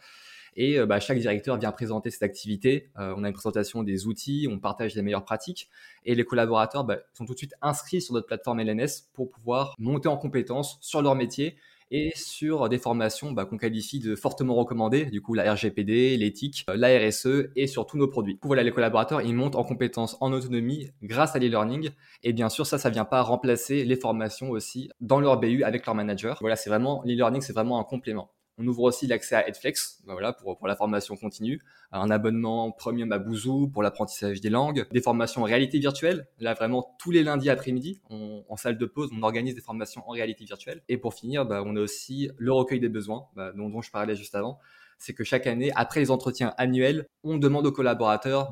Et 0.55 0.79
euh, 0.79 0.85
bah, 0.85 0.99
chaque 0.99 1.19
directeur 1.19 1.57
vient 1.57 1.71
présenter 1.71 2.09
cette 2.09 2.23
activité. 2.23 2.89
Euh, 2.97 3.13
on 3.17 3.23
a 3.23 3.27
une 3.27 3.33
présentation 3.33 3.83
des 3.83 4.07
outils, 4.07 4.47
on 4.49 4.59
partage 4.59 4.95
les 4.95 5.01
meilleures 5.01 5.25
pratiques. 5.25 5.69
Et 6.05 6.15
les 6.15 6.23
collaborateurs 6.23 6.83
bah, 6.83 6.99
sont 7.13 7.25
tout 7.25 7.33
de 7.33 7.37
suite 7.37 7.55
inscrits 7.61 8.01
sur 8.01 8.13
notre 8.13 8.27
plateforme 8.27 8.59
LNS 8.59 9.09
pour 9.13 9.29
pouvoir 9.29 9.75
monter 9.77 10.07
en 10.07 10.17
compétences 10.17 10.77
sur 10.81 11.01
leur 11.01 11.15
métier 11.15 11.55
et 11.91 12.11
sur 12.15 12.67
des 12.69 12.77
formations 12.77 13.31
bah, 13.31 13.45
qu'on 13.45 13.57
qualifie 13.57 13.99
de 13.99 14.15
fortement 14.15 14.55
recommandées, 14.55 15.05
du 15.05 15.21
coup 15.21 15.33
la 15.33 15.53
RGPD, 15.53 16.17
l'éthique, 16.17 16.65
euh, 16.69 16.75
la 16.75 16.97
RSE 16.97 17.49
et 17.55 17.67
sur 17.67 17.85
tous 17.85 17.97
nos 17.97 18.07
produits. 18.07 18.39
Voilà, 18.41 18.63
les 18.63 18.71
collaborateurs, 18.71 19.21
ils 19.21 19.35
montent 19.35 19.55
en 19.55 19.63
compétences 19.63 20.17
en 20.19 20.31
autonomie 20.33 20.89
grâce 21.03 21.35
à 21.35 21.39
l'e-learning 21.39 21.91
et 22.23 22.33
bien 22.33 22.49
sûr, 22.49 22.65
ça, 22.65 22.77
ça 22.77 22.89
vient 22.89 23.05
pas 23.05 23.21
remplacer 23.21 23.85
les 23.85 23.95
formations 23.95 24.49
aussi 24.49 24.89
dans 24.99 25.19
leur 25.19 25.39
BU 25.39 25.63
avec 25.63 25.85
leur 25.85 25.95
manager. 25.95 26.37
Voilà, 26.41 26.55
c'est 26.55 26.69
vraiment, 26.69 27.01
l'e-learning, 27.05 27.41
c'est 27.41 27.53
vraiment 27.53 27.79
un 27.79 27.83
complément. 27.83 28.31
On 28.57 28.67
ouvre 28.67 28.83
aussi 28.83 29.05
l'accès 29.07 29.35
à 29.35 29.47
Edflex, 29.47 30.01
bah 30.05 30.13
voilà, 30.13 30.31
pour, 30.31 30.57
pour 30.57 30.67
la 30.67 30.75
formation 30.75 31.15
continue, 31.17 31.61
un 31.91 32.09
abonnement 32.09 32.71
premium 32.71 33.11
à 33.11 33.19
Bouzou 33.19 33.67
pour 33.67 33.83
l'apprentissage 33.83 34.39
des 34.39 34.49
langues, 34.49 34.85
des 34.91 35.01
formations 35.01 35.41
en 35.41 35.45
réalité 35.45 35.79
virtuelle. 35.79 36.27
Là, 36.39 36.53
vraiment, 36.53 36.95
tous 36.99 37.11
les 37.11 37.23
lundis 37.23 37.49
après-midi, 37.49 38.01
en 38.09 38.55
salle 38.55 38.77
de 38.77 38.85
pause, 38.85 39.09
on 39.13 39.23
organise 39.23 39.55
des 39.55 39.61
formations 39.61 40.03
en 40.07 40.11
réalité 40.11 40.45
virtuelle. 40.45 40.81
Et 40.87 40.97
pour 40.97 41.13
finir, 41.13 41.45
bah, 41.45 41.63
on 41.65 41.75
a 41.75 41.81
aussi 41.81 42.29
le 42.37 42.53
recueil 42.53 42.79
des 42.79 42.89
besoins, 42.89 43.27
bah, 43.35 43.51
dont, 43.53 43.81
je 43.81 43.91
parlais 43.91 44.15
juste 44.15 44.35
avant. 44.35 44.59
C'est 44.97 45.13
que 45.13 45.25
chaque 45.25 45.45
année, 45.47 45.71
après 45.75 45.99
les 45.99 46.09
entretiens 46.09 46.53
annuels, 46.57 47.07
on 47.23 47.37
demande 47.37 47.65
aux 47.65 47.71
collaborateurs 47.73 48.51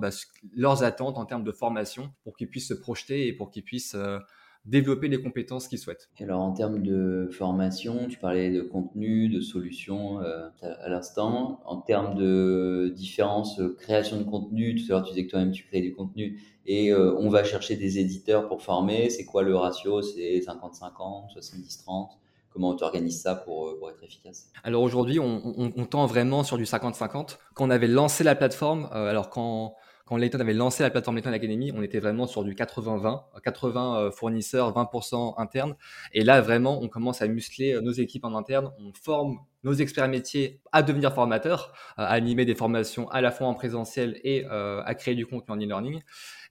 leurs 0.53 0.83
attentes 0.83 1.17
en 1.17 1.25
termes 1.25 1.45
de 1.45 1.53
formation 1.53 2.13
pour 2.25 2.35
qu'ils 2.35 2.49
puissent 2.49 2.67
se 2.67 2.73
projeter 2.73 3.27
et 3.27 3.33
pour 3.33 3.49
qu'ils 3.49 3.63
puissent 3.63 3.95
euh, 3.95 4.19
développer 4.65 5.09
les 5.09 5.21
compétences 5.21 5.67
qu'ils 5.67 5.79
souhaitent. 5.79 6.09
Alors 6.19 6.41
en 6.41 6.53
termes 6.53 6.81
de 6.81 7.29
formation, 7.31 8.07
tu 8.07 8.17
parlais 8.17 8.49
de 8.49 8.61
contenu, 8.61 9.27
de 9.27 9.41
solutions 9.41 10.21
euh, 10.21 10.47
à 10.61 10.89
l'instant. 10.89 11.61
En 11.65 11.77
termes 11.77 12.15
de 12.15 12.93
différence 12.95 13.59
euh, 13.59 13.75
création 13.77 14.17
de 14.17 14.23
contenu, 14.23 14.75
tout 14.75 14.85
à 14.85 14.95
l'heure 14.95 15.03
tu 15.03 15.13
disais 15.13 15.25
que 15.25 15.31
toi-même 15.31 15.51
tu 15.51 15.65
crées 15.65 15.81
du 15.81 15.93
contenu 15.93 16.41
et 16.65 16.93
euh, 16.93 17.13
on 17.19 17.29
va 17.29 17.43
chercher 17.43 17.75
des 17.75 17.99
éditeurs 17.99 18.47
pour 18.47 18.61
former. 18.61 19.09
C'est 19.09 19.25
quoi 19.25 19.43
le 19.43 19.55
ratio? 19.55 20.01
C'est 20.01 20.39
50-50, 20.39 21.33
70-30 21.35 22.09
Comment 22.49 22.69
on 22.69 22.83
organise 22.83 23.19
ça 23.19 23.33
pour, 23.33 23.79
pour, 23.79 23.89
être 23.89 24.03
efficace? 24.03 24.51
Alors 24.63 24.83
aujourd'hui, 24.83 25.19
on, 25.19 25.41
on, 25.57 25.73
on, 25.75 25.85
tend 25.85 26.05
vraiment 26.05 26.43
sur 26.43 26.55
du 26.55 26.65
50-50. 26.65 27.39
Quand 27.55 27.65
on 27.65 27.71
avait 27.71 27.87
lancé 27.87 28.23
la 28.23 28.35
plateforme, 28.35 28.87
alors 28.91 29.31
quand 29.31 29.73
quand 30.05 30.17
Layton 30.17 30.39
avait 30.39 30.53
lancé 30.53 30.83
la 30.83 30.89
plateforme 30.89 31.15
Layton 31.15 31.31
Academy, 31.31 31.71
on 31.73 31.81
était 31.81 31.99
vraiment 31.99 32.27
sur 32.27 32.43
du 32.43 32.53
80-20, 32.55 33.41
80 33.41 34.11
fournisseurs, 34.11 34.73
20% 34.73 35.35
internes. 35.37 35.75
Et 36.11 36.23
là, 36.23 36.41
vraiment, 36.41 36.81
on 36.81 36.89
commence 36.89 37.21
à 37.21 37.27
muscler 37.27 37.73
euh, 37.73 37.81
nos 37.81 37.91
équipes 37.91 38.25
en 38.25 38.35
interne. 38.35 38.71
On 38.79 38.91
forme 38.93 39.39
nos 39.63 39.73
experts 39.73 40.07
métiers 40.09 40.59
à 40.71 40.83
devenir 40.83 41.13
formateurs, 41.13 41.73
à 41.97 42.07
animer 42.07 42.45
des 42.45 42.55
formations 42.55 43.09
à 43.09 43.21
la 43.21 43.31
fois 43.31 43.47
en 43.47 43.53
présentiel 43.53 44.19
et 44.23 44.45
à 44.45 44.95
créer 44.95 45.15
du 45.15 45.25
contenu 45.25 45.53
en 45.53 45.57
e-learning. 45.57 46.01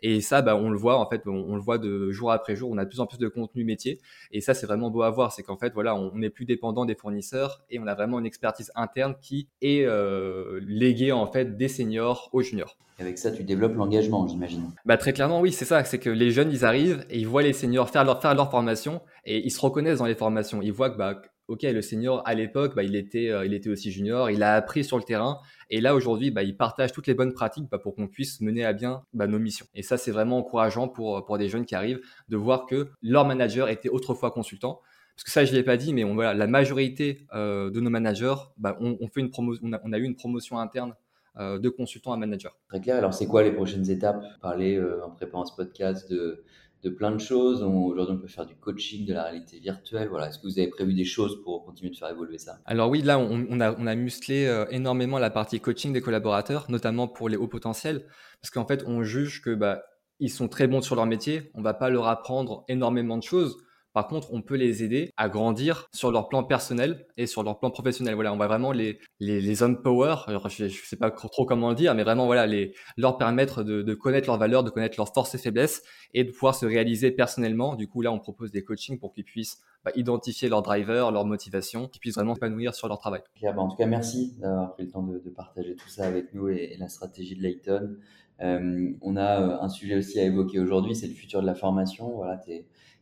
Et 0.02 0.20
ça, 0.20 0.42
bah, 0.42 0.56
on 0.56 0.68
le 0.68 0.76
voit 0.76 0.98
en 0.98 1.08
fait, 1.08 1.22
on, 1.26 1.54
le 1.54 1.60
voit 1.60 1.78
de 1.78 2.10
jour 2.10 2.32
après 2.32 2.56
jour. 2.56 2.70
On 2.70 2.78
a 2.78 2.84
de 2.84 2.90
plus 2.90 3.00
en 3.00 3.06
plus 3.06 3.18
de 3.18 3.28
contenu 3.28 3.64
métier, 3.64 4.00
et 4.32 4.40
ça, 4.40 4.52
c'est 4.52 4.66
vraiment 4.66 4.90
beau 4.90 5.02
à 5.02 5.10
voir. 5.10 5.32
C'est 5.32 5.42
qu'en 5.42 5.56
fait, 5.56 5.72
voilà, 5.72 5.94
on 5.94 6.14
n'est 6.16 6.30
plus 6.30 6.44
dépendant 6.44 6.84
des 6.84 6.94
fournisseurs 6.94 7.62
et 7.70 7.78
on 7.78 7.86
a 7.86 7.94
vraiment 7.94 8.18
une 8.18 8.26
expertise 8.26 8.72
interne 8.74 9.14
qui 9.20 9.48
est 9.60 9.84
euh, 9.84 10.60
léguée 10.66 11.12
en 11.12 11.26
fait 11.26 11.56
des 11.56 11.68
seniors 11.68 12.28
aux 12.32 12.42
juniors. 12.42 12.76
Avec 12.98 13.18
ça, 13.18 13.30
tu 13.30 13.42
développes 13.42 13.74
l'engagement, 13.74 14.26
j'imagine. 14.28 14.70
Bah 14.84 14.96
très 14.96 15.12
clairement, 15.12 15.40
oui, 15.40 15.52
c'est 15.52 15.64
ça. 15.64 15.82
C'est 15.84 15.98
que 15.98 16.10
les 16.10 16.30
jeunes, 16.30 16.50
ils 16.50 16.64
arrivent 16.64 17.04
et 17.08 17.18
ils 17.18 17.26
voient 17.26 17.42
les 17.42 17.52
seniors 17.52 17.88
faire 17.88 18.04
leur 18.04 18.20
faire 18.20 18.34
leur 18.34 18.50
formation 18.50 19.00
et 19.24 19.44
ils 19.44 19.50
se 19.50 19.60
reconnaissent 19.60 19.98
dans 19.98 20.06
les 20.06 20.14
formations. 20.14 20.60
Ils 20.62 20.72
voient 20.72 20.90
que 20.90 20.98
bah 20.98 21.20
ok, 21.52 21.62
le 21.64 21.82
senior 21.82 22.22
à 22.24 22.32
l'époque, 22.32 22.74
bah, 22.74 22.82
il 22.82 22.96
était, 22.96 23.28
euh, 23.28 23.44
il 23.44 23.52
était 23.52 23.68
aussi 23.68 23.92
junior, 23.92 24.30
il 24.30 24.42
a 24.42 24.54
appris 24.54 24.84
sur 24.84 24.96
le 24.96 25.02
terrain, 25.02 25.38
et 25.68 25.82
là 25.82 25.94
aujourd'hui, 25.94 26.30
bah, 26.30 26.42
il 26.42 26.56
partage 26.56 26.92
toutes 26.92 27.06
les 27.06 27.12
bonnes 27.12 27.34
pratiques 27.34 27.68
bah, 27.70 27.78
pour 27.78 27.94
qu'on 27.94 28.08
puisse 28.08 28.40
mener 28.40 28.64
à 28.64 28.72
bien 28.72 29.04
nos 29.12 29.38
missions. 29.38 29.66
Et 29.74 29.82
ça, 29.82 29.98
c'est 29.98 30.10
vraiment 30.10 30.38
encourageant 30.38 30.88
pour 30.88 31.24
pour 31.26 31.36
des 31.36 31.50
jeunes 31.50 31.66
qui 31.66 31.74
arrivent 31.74 32.00
de 32.30 32.36
voir 32.38 32.64
que 32.64 32.88
leur 33.02 33.26
manager 33.26 33.68
était 33.68 33.90
autrefois 33.90 34.30
consultant. 34.30 34.80
Parce 35.14 35.24
que 35.24 35.30
ça, 35.30 35.44
je 35.44 35.52
l'ai 35.52 35.62
pas 35.62 35.76
dit, 35.76 35.92
mais 35.92 36.04
la 36.34 36.46
majorité 36.46 37.26
euh, 37.34 37.70
de 37.70 37.80
nos 37.80 37.90
managers, 37.90 38.34
on, 38.80 38.94
a, 38.94 39.98
eu 39.98 40.04
une 40.04 40.16
promotion 40.16 40.58
interne 40.58 40.94
euh, 41.38 41.58
de 41.58 41.68
consultant 41.68 42.14
à 42.14 42.16
manager. 42.16 42.56
Très 42.68 42.80
clair. 42.80 42.96
Alors, 42.96 43.12
c'est 43.12 43.26
quoi 43.26 43.42
les 43.42 43.52
prochaines 43.52 43.90
étapes? 43.90 44.24
Parler 44.40 44.82
en 45.04 45.10
préparant 45.10 45.44
ce 45.44 45.54
podcast 45.54 46.10
de 46.10 46.42
de 46.82 46.90
plein 46.90 47.12
de 47.12 47.18
choses. 47.18 47.62
Aujourd'hui, 47.62 48.16
on 48.16 48.18
peut 48.18 48.26
faire 48.28 48.46
du 48.46 48.56
coaching, 48.56 49.06
de 49.06 49.14
la 49.14 49.24
réalité 49.24 49.58
virtuelle. 49.60 50.08
Voilà. 50.08 50.28
Est-ce 50.28 50.38
que 50.38 50.46
vous 50.46 50.58
avez 50.58 50.68
prévu 50.68 50.94
des 50.94 51.04
choses 51.04 51.42
pour 51.44 51.64
continuer 51.64 51.90
de 51.90 51.96
faire 51.96 52.10
évoluer 52.10 52.38
ça? 52.38 52.58
Alors 52.64 52.90
oui, 52.90 53.02
là, 53.02 53.18
on, 53.18 53.60
a, 53.60 53.72
on 53.78 53.86
a 53.86 53.94
musclé 53.94 54.46
euh, 54.46 54.66
énormément 54.70 55.18
la 55.18 55.30
partie 55.30 55.60
coaching 55.60 55.92
des 55.92 56.00
collaborateurs, 56.00 56.66
notamment 56.68 57.06
pour 57.06 57.28
les 57.28 57.36
hauts 57.36 57.48
potentiels, 57.48 58.06
parce 58.40 58.50
qu'en 58.50 58.66
fait, 58.66 58.82
on 58.86 59.02
juge 59.04 59.42
que 59.42 59.54
bah, 59.54 59.82
ils 60.18 60.30
sont 60.30 60.48
très 60.48 60.66
bons 60.66 60.82
sur 60.82 60.96
leur 60.96 61.06
métier. 61.06 61.50
On 61.54 61.62
va 61.62 61.74
pas 61.74 61.88
leur 61.88 62.08
apprendre 62.08 62.64
énormément 62.68 63.16
de 63.16 63.22
choses. 63.22 63.56
Par 63.92 64.06
contre, 64.06 64.32
on 64.32 64.40
peut 64.40 64.56
les 64.56 64.82
aider 64.82 65.10
à 65.16 65.28
grandir 65.28 65.88
sur 65.92 66.10
leur 66.10 66.28
plan 66.28 66.44
personnel 66.44 67.06
et 67.16 67.26
sur 67.26 67.42
leur 67.42 67.58
plan 67.58 67.70
professionnel. 67.70 68.14
Voilà, 68.14 68.32
on 68.32 68.38
va 68.38 68.46
vraiment 68.46 68.72
les 68.72 68.98
les, 69.20 69.40
les 69.40 69.62
empower. 69.62 70.16
Je, 70.28 70.64
ne 70.64 70.68
sais 70.68 70.96
pas 70.96 71.10
trop 71.10 71.44
comment 71.44 71.70
le 71.70 71.74
dire, 71.74 71.94
mais 71.94 72.02
vraiment 72.02 72.26
voilà, 72.26 72.46
les 72.46 72.74
leur 72.96 73.18
permettre 73.18 73.62
de, 73.62 73.94
connaître 73.94 74.26
leurs 74.28 74.38
valeurs, 74.38 74.64
de 74.64 74.70
connaître 74.70 74.96
leurs 74.98 75.12
forces 75.12 75.34
et 75.34 75.38
faiblesses 75.38 75.82
et 76.14 76.24
de 76.24 76.30
pouvoir 76.30 76.54
se 76.54 76.66
réaliser 76.66 77.10
personnellement. 77.10 77.74
Du 77.74 77.88
coup, 77.88 78.02
là, 78.02 78.12
on 78.12 78.18
propose 78.18 78.50
des 78.50 78.64
coachings 78.64 78.98
pour 78.98 79.12
qu'ils 79.12 79.24
puissent 79.24 79.60
bah, 79.84 79.92
identifier 79.94 80.48
leurs 80.48 80.62
drivers, 80.62 81.10
leur 81.10 81.24
motivation, 81.24 81.88
qu'ils 81.88 82.00
puissent 82.00 82.14
vraiment 82.14 82.34
s'épanouir 82.34 82.74
sur 82.74 82.88
leur 82.88 82.98
travail. 82.98 83.22
Bah, 83.42 83.54
en 83.56 83.68
tout 83.68 83.76
cas, 83.76 83.86
merci 83.86 84.34
d'avoir 84.38 84.72
pris 84.72 84.84
le 84.84 84.90
temps 84.90 85.02
de, 85.02 85.18
partager 85.34 85.74
tout 85.76 85.88
ça 85.88 86.06
avec 86.06 86.32
nous 86.34 86.48
et, 86.48 86.76
la 86.78 86.88
stratégie 86.88 87.36
de 87.36 87.42
Layton. 87.42 87.96
Euh, 88.40 88.90
on 89.02 89.16
a 89.16 89.40
euh, 89.40 89.60
un 89.60 89.68
sujet 89.68 89.96
aussi 89.96 90.18
à 90.18 90.24
évoquer 90.24 90.58
aujourd'hui, 90.58 90.96
c'est 90.96 91.06
le 91.06 91.14
futur 91.14 91.42
de 91.42 91.46
la 91.46 91.54
formation. 91.54 92.10
Voilà, 92.10 92.40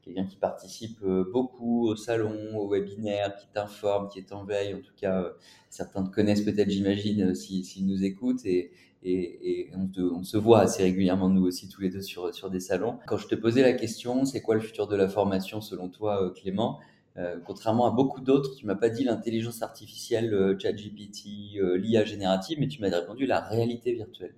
quelqu'un 0.03 0.25
qui 0.25 0.37
participe 0.37 0.99
euh, 1.03 1.25
beaucoup 1.31 1.87
au 1.87 1.97
salon, 1.97 2.57
au 2.57 2.69
webinaire, 2.69 3.37
qui 3.37 3.47
t'informe, 3.53 4.09
qui 4.09 4.19
est 4.19 4.33
en 4.33 4.45
veille. 4.45 4.75
En 4.75 4.81
tout 4.81 4.95
cas, 4.97 5.23
euh, 5.23 5.31
certains 5.69 6.03
te 6.03 6.11
connaissent 6.11 6.43
peut-être, 6.43 6.71
j'imagine, 6.71 7.31
euh, 7.31 7.35
s'ils 7.35 7.87
nous 7.87 8.05
écoutent. 8.05 8.45
Et, 8.45 8.73
et, 9.03 9.71
on, 9.75 10.23
se 10.23 10.37
voit 10.37 10.61
assez 10.61 10.83
régulièrement, 10.83 11.29
nous 11.31 11.47
aussi, 11.47 11.69
tous 11.69 11.81
les 11.81 11.91
deux, 11.91 12.03
sur, 12.03 12.35
sur 12.35 12.51
des 12.51 12.61
salons. 12.61 12.99
Quand 13.07 13.17
je 13.17 13.29
te 13.29 13.35
posais 13.35 13.63
la 13.63 13.73
question, 13.73 14.25
c'est 14.25 14.43
quoi 14.43 14.55
le 14.55 14.61
futur 14.61 14.89
de 14.89 14.97
la 14.97 15.09
formation 15.09 15.61
selon 15.61 15.89
toi, 15.89 16.33
Clément? 16.37 16.79
Contrairement 17.45 17.87
à 17.87 17.91
beaucoup 17.91 18.21
d'autres, 18.21 18.57
tu 18.57 18.65
m'as 18.67 18.75
pas 18.75 18.89
dit 18.89 19.05
l'intelligence 19.05 19.63
artificielle, 19.63 20.57
ChatGPT, 20.59 21.59
l'IA 21.77 22.05
générative, 22.05 22.59
mais 22.61 22.69
tu 22.69 22.81
m'as 22.81 22.89
répondu 22.89 23.27
la 23.27 23.41
réalité 23.41 23.93
virtuelle. 23.93 24.35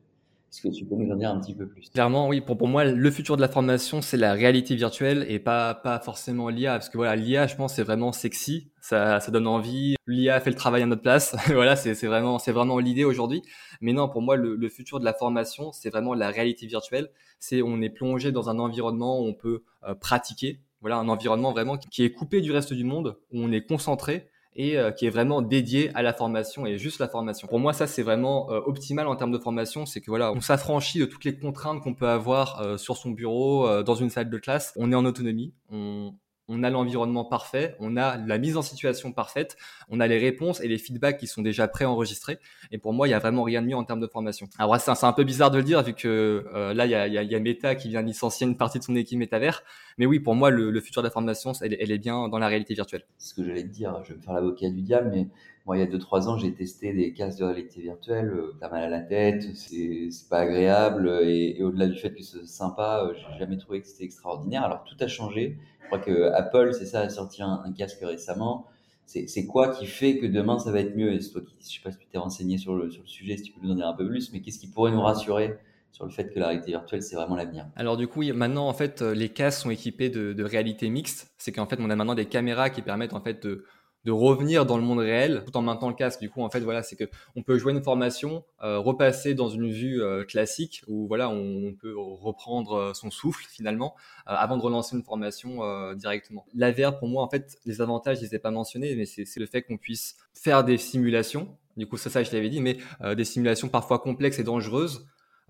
Est-ce 0.52 0.60
que 0.60 0.68
tu 0.68 0.84
peux 0.84 0.96
nous 0.96 1.10
en 1.10 1.16
dire 1.16 1.30
un 1.30 1.40
petit 1.40 1.54
peu 1.54 1.66
plus? 1.66 1.88
Clairement, 1.88 2.28
oui. 2.28 2.42
Pour, 2.42 2.58
pour 2.58 2.68
moi, 2.68 2.84
le 2.84 3.10
futur 3.10 3.36
de 3.36 3.40
la 3.40 3.48
formation, 3.48 4.02
c'est 4.02 4.18
la 4.18 4.34
réalité 4.34 4.74
virtuelle 4.76 5.24
et 5.26 5.38
pas, 5.38 5.74
pas 5.74 5.98
forcément 5.98 6.50
l'IA. 6.50 6.72
Parce 6.72 6.90
que 6.90 6.98
voilà, 6.98 7.16
l'IA, 7.16 7.46
je 7.46 7.56
pense, 7.56 7.76
c'est 7.76 7.82
vraiment 7.82 8.12
sexy. 8.12 8.70
Ça, 8.82 9.18
ça 9.20 9.30
donne 9.30 9.46
envie. 9.46 9.94
L'IA 10.06 10.38
fait 10.40 10.50
le 10.50 10.56
travail 10.56 10.82
à 10.82 10.86
notre 10.86 11.00
place. 11.00 11.34
voilà, 11.46 11.74
c'est 11.74 11.94
vraiment, 12.06 12.38
c'est 12.38 12.52
vraiment 12.52 12.78
l'idée 12.78 13.04
aujourd'hui. 13.04 13.40
Mais 13.80 13.94
non, 13.94 14.10
pour 14.10 14.20
moi, 14.20 14.36
le, 14.36 14.54
le 14.54 14.68
futur 14.68 15.00
de 15.00 15.06
la 15.06 15.14
formation, 15.14 15.72
c'est 15.72 15.88
vraiment 15.88 16.12
la 16.12 16.28
réalité 16.28 16.66
virtuelle. 16.66 17.08
C'est 17.38 17.62
on 17.62 17.80
est 17.80 17.88
plongé 17.88 18.30
dans 18.30 18.50
un 18.50 18.58
environnement 18.58 19.20
où 19.20 19.24
on 19.24 19.34
peut 19.34 19.64
euh, 19.84 19.94
pratiquer. 19.94 20.60
Voilà, 20.82 20.98
un 20.98 21.08
environnement 21.08 21.52
vraiment 21.52 21.78
qui 21.78 22.04
est 22.04 22.12
coupé 22.12 22.42
du 22.42 22.52
reste 22.52 22.74
du 22.74 22.84
monde, 22.84 23.16
où 23.30 23.40
on 23.40 23.52
est 23.52 23.64
concentré 23.64 24.28
et 24.54 24.78
euh, 24.78 24.90
qui 24.90 25.06
est 25.06 25.10
vraiment 25.10 25.42
dédié 25.42 25.90
à 25.94 26.02
la 26.02 26.12
formation 26.12 26.66
et 26.66 26.78
juste 26.78 26.98
la 26.98 27.08
formation. 27.08 27.48
Pour 27.48 27.58
moi, 27.58 27.72
ça 27.72 27.86
c'est 27.86 28.02
vraiment 28.02 28.50
euh, 28.50 28.60
optimal 28.66 29.06
en 29.06 29.16
termes 29.16 29.32
de 29.32 29.38
formation, 29.38 29.86
c'est 29.86 30.00
que 30.00 30.10
voilà, 30.10 30.32
on 30.32 30.40
s'affranchit 30.40 30.98
de 30.98 31.06
toutes 31.06 31.24
les 31.24 31.36
contraintes 31.38 31.82
qu'on 31.82 31.94
peut 31.94 32.08
avoir 32.08 32.60
euh, 32.60 32.76
sur 32.76 32.96
son 32.96 33.10
bureau, 33.10 33.82
dans 33.82 33.94
une 33.94 34.10
salle 34.10 34.30
de 34.30 34.38
classe. 34.38 34.72
On 34.76 34.92
est 34.92 34.94
en 34.94 35.04
autonomie, 35.04 35.54
on, 35.70 36.14
on 36.48 36.62
a 36.62 36.70
l'environnement 36.70 37.24
parfait, 37.24 37.76
on 37.78 37.96
a 37.96 38.16
la 38.16 38.38
mise 38.38 38.56
en 38.56 38.62
situation 38.62 39.12
parfaite, 39.12 39.56
on 39.88 40.00
a 40.00 40.06
les 40.06 40.18
réponses 40.18 40.60
et 40.60 40.68
les 40.68 40.78
feedbacks 40.78 41.18
qui 41.18 41.26
sont 41.26 41.42
déjà 41.42 41.68
préenregistrés. 41.68 42.38
Et 42.70 42.78
pour 42.78 42.92
moi, 42.92 43.08
il 43.08 43.12
y 43.12 43.14
a 43.14 43.18
vraiment 43.18 43.42
rien 43.42 43.62
de 43.62 43.68
mieux 43.68 43.76
en 43.76 43.84
termes 43.84 44.00
de 44.00 44.06
formation. 44.06 44.48
Alors 44.58 44.78
c'est 44.80 45.04
un, 45.04 45.12
peu 45.12 45.24
bizarre 45.24 45.50
de 45.50 45.58
le 45.58 45.64
dire 45.64 45.82
vu 45.82 45.94
que 45.94 46.44
euh, 46.54 46.74
là, 46.74 46.86
il 46.86 47.12
y, 47.12 47.34
a, 47.34 47.40
Meta 47.40 47.74
qui 47.74 47.88
vient 47.88 48.02
licencier 48.02 48.46
une 48.46 48.56
partie 48.56 48.78
de 48.78 48.84
son 48.84 48.96
équipe 48.96 49.18
métavers. 49.18 49.62
Mais 49.98 50.06
oui, 50.06 50.20
pour 50.20 50.34
moi, 50.34 50.50
le, 50.50 50.80
futur 50.80 51.02
de 51.02 51.06
la 51.06 51.10
formation, 51.10 51.52
elle, 51.60 51.90
est 51.90 51.98
bien 51.98 52.28
dans 52.28 52.38
la 52.38 52.48
réalité 52.48 52.74
virtuelle. 52.74 53.04
Ce 53.18 53.34
que 53.34 53.44
j'allais 53.44 53.62
te 53.62 53.68
dire. 53.68 54.00
Je 54.04 54.12
vais 54.12 54.18
me 54.18 54.22
faire 54.22 54.34
l'avocat 54.34 54.70
du 54.70 54.82
diable, 54.82 55.10
mais 55.12 55.28
moi, 55.64 55.76
il 55.76 55.80
y 55.80 55.82
a 55.82 55.86
2-3 55.86 56.26
ans, 56.28 56.38
j'ai 56.38 56.52
testé 56.52 56.92
des 56.92 57.12
casques 57.12 57.38
de 57.38 57.44
réalité 57.44 57.80
virtuelle. 57.80 58.30
Euh, 58.34 58.56
t'as 58.58 58.68
mal 58.68 58.82
à 58.82 58.88
la 58.88 59.00
tête, 59.00 59.44
c'est 59.54 60.08
pas 60.28 60.40
agréable. 60.40 61.20
Et, 61.22 61.62
au-delà 61.62 61.86
du 61.86 61.96
fait 61.96 62.12
que 62.12 62.22
c'est 62.22 62.46
sympa, 62.46 63.04
euh, 63.04 63.14
j'ai 63.14 63.38
jamais 63.38 63.56
trouvé 63.56 63.80
que 63.80 63.86
c'était 63.86 64.04
extraordinaire. 64.04 64.64
Alors 64.64 64.82
tout 64.84 64.96
a 64.98 65.06
changé 65.06 65.58
crois 65.92 65.98
que 65.98 66.32
Apple, 66.32 66.72
c'est 66.72 66.86
ça, 66.86 67.00
a 67.00 67.08
sorti 67.08 67.42
un, 67.42 67.72
casque 67.76 67.98
récemment. 68.02 68.66
C'est 69.04 69.46
quoi 69.46 69.68
qui 69.68 69.86
fait 69.86 70.18
que 70.18 70.26
demain 70.26 70.58
ça 70.58 70.72
va 70.72 70.80
être 70.80 70.96
mieux? 70.96 71.12
Et 71.12 71.18
toi 71.18 71.42
qui, 71.42 71.54
je 71.60 71.76
sais 71.76 71.82
pas 71.82 71.92
si 71.92 71.98
tu 71.98 72.06
t'es 72.06 72.16
renseigné 72.16 72.56
sur 72.56 72.74
le, 72.74 72.90
sur 72.90 73.02
le 73.02 73.08
sujet, 73.08 73.36
si 73.36 73.42
tu 73.42 73.52
peux 73.52 73.60
nous 73.62 73.72
en 73.72 73.74
dire 73.74 73.86
un 73.86 73.92
peu 73.92 74.08
plus, 74.08 74.32
mais 74.32 74.40
qu'est-ce 74.40 74.58
qui 74.58 74.68
pourrait 74.68 74.92
nous 74.92 75.02
rassurer 75.02 75.58
sur 75.90 76.06
le 76.06 76.10
fait 76.10 76.32
que 76.32 76.38
la 76.38 76.46
réalité 76.48 76.70
virtuelle, 76.70 77.02
c'est 77.02 77.16
vraiment 77.16 77.36
l'avenir? 77.36 77.66
Alors 77.76 77.98
du 77.98 78.08
coup, 78.08 78.22
maintenant, 78.32 78.68
en 78.68 78.72
fait, 78.72 79.02
les 79.02 79.28
casques 79.28 79.62
sont 79.62 79.70
équipés 79.70 80.08
de, 80.08 80.32
de 80.32 80.44
réalité 80.44 80.88
mixte. 80.88 81.30
C'est 81.36 81.52
qu'en 81.52 81.66
fait, 81.66 81.78
on 81.78 81.90
a 81.90 81.96
maintenant 81.96 82.14
des 82.14 82.24
caméras 82.24 82.70
qui 82.70 82.80
permettent 82.80 83.12
en 83.12 83.20
fait 83.20 83.42
de, 83.42 83.66
de 84.04 84.10
revenir 84.10 84.66
dans 84.66 84.76
le 84.76 84.82
monde 84.82 84.98
réel 84.98 85.42
tout 85.46 85.56
en 85.56 85.62
maintenant 85.62 85.88
le 85.88 85.94
casque. 85.94 86.20
Du 86.20 86.30
coup, 86.30 86.42
en 86.42 86.50
fait, 86.50 86.60
voilà, 86.60 86.82
c'est 86.82 86.96
que 86.96 87.04
on 87.36 87.42
peut 87.42 87.58
jouer 87.58 87.72
une 87.72 87.82
formation, 87.82 88.44
euh, 88.62 88.78
repasser 88.78 89.34
dans 89.34 89.48
une 89.48 89.70
vue 89.70 90.02
euh, 90.02 90.24
classique 90.24 90.82
où 90.88 91.06
voilà, 91.06 91.30
on, 91.30 91.74
peut 91.80 91.94
reprendre 91.96 92.72
euh, 92.74 92.94
son 92.94 93.10
souffle 93.10 93.46
finalement 93.48 93.94
avant 94.26 94.56
de 94.56 94.62
relancer 94.62 94.96
une 94.96 95.02
formation 95.02 95.60
directement. 95.94 96.46
La 96.54 96.70
VR, 96.70 96.98
pour 96.98 97.08
moi, 97.08 97.22
en 97.22 97.28
fait, 97.28 97.58
les 97.64 97.80
avantages, 97.80 98.18
je 98.18 98.22
les 98.22 98.34
ai 98.34 98.38
pas 98.38 98.50
mentionnés, 98.50 98.94
mais 98.94 99.04
c'est 99.04 99.40
le 99.40 99.46
fait 99.46 99.62
qu'on 99.62 99.78
puisse 99.78 100.16
faire 100.34 100.64
des 100.64 100.78
simulations. 100.78 101.56
Du 101.76 101.86
coup, 101.86 101.96
ça, 101.96 102.10
ça, 102.10 102.22
je 102.22 102.30
l'avais 102.32 102.48
dit, 102.50 102.60
mais 102.60 102.76
des 103.16 103.24
simulations 103.24 103.68
parfois 103.68 103.98
complexes 103.98 104.38
et 104.38 104.44
dangereuses 104.44 105.06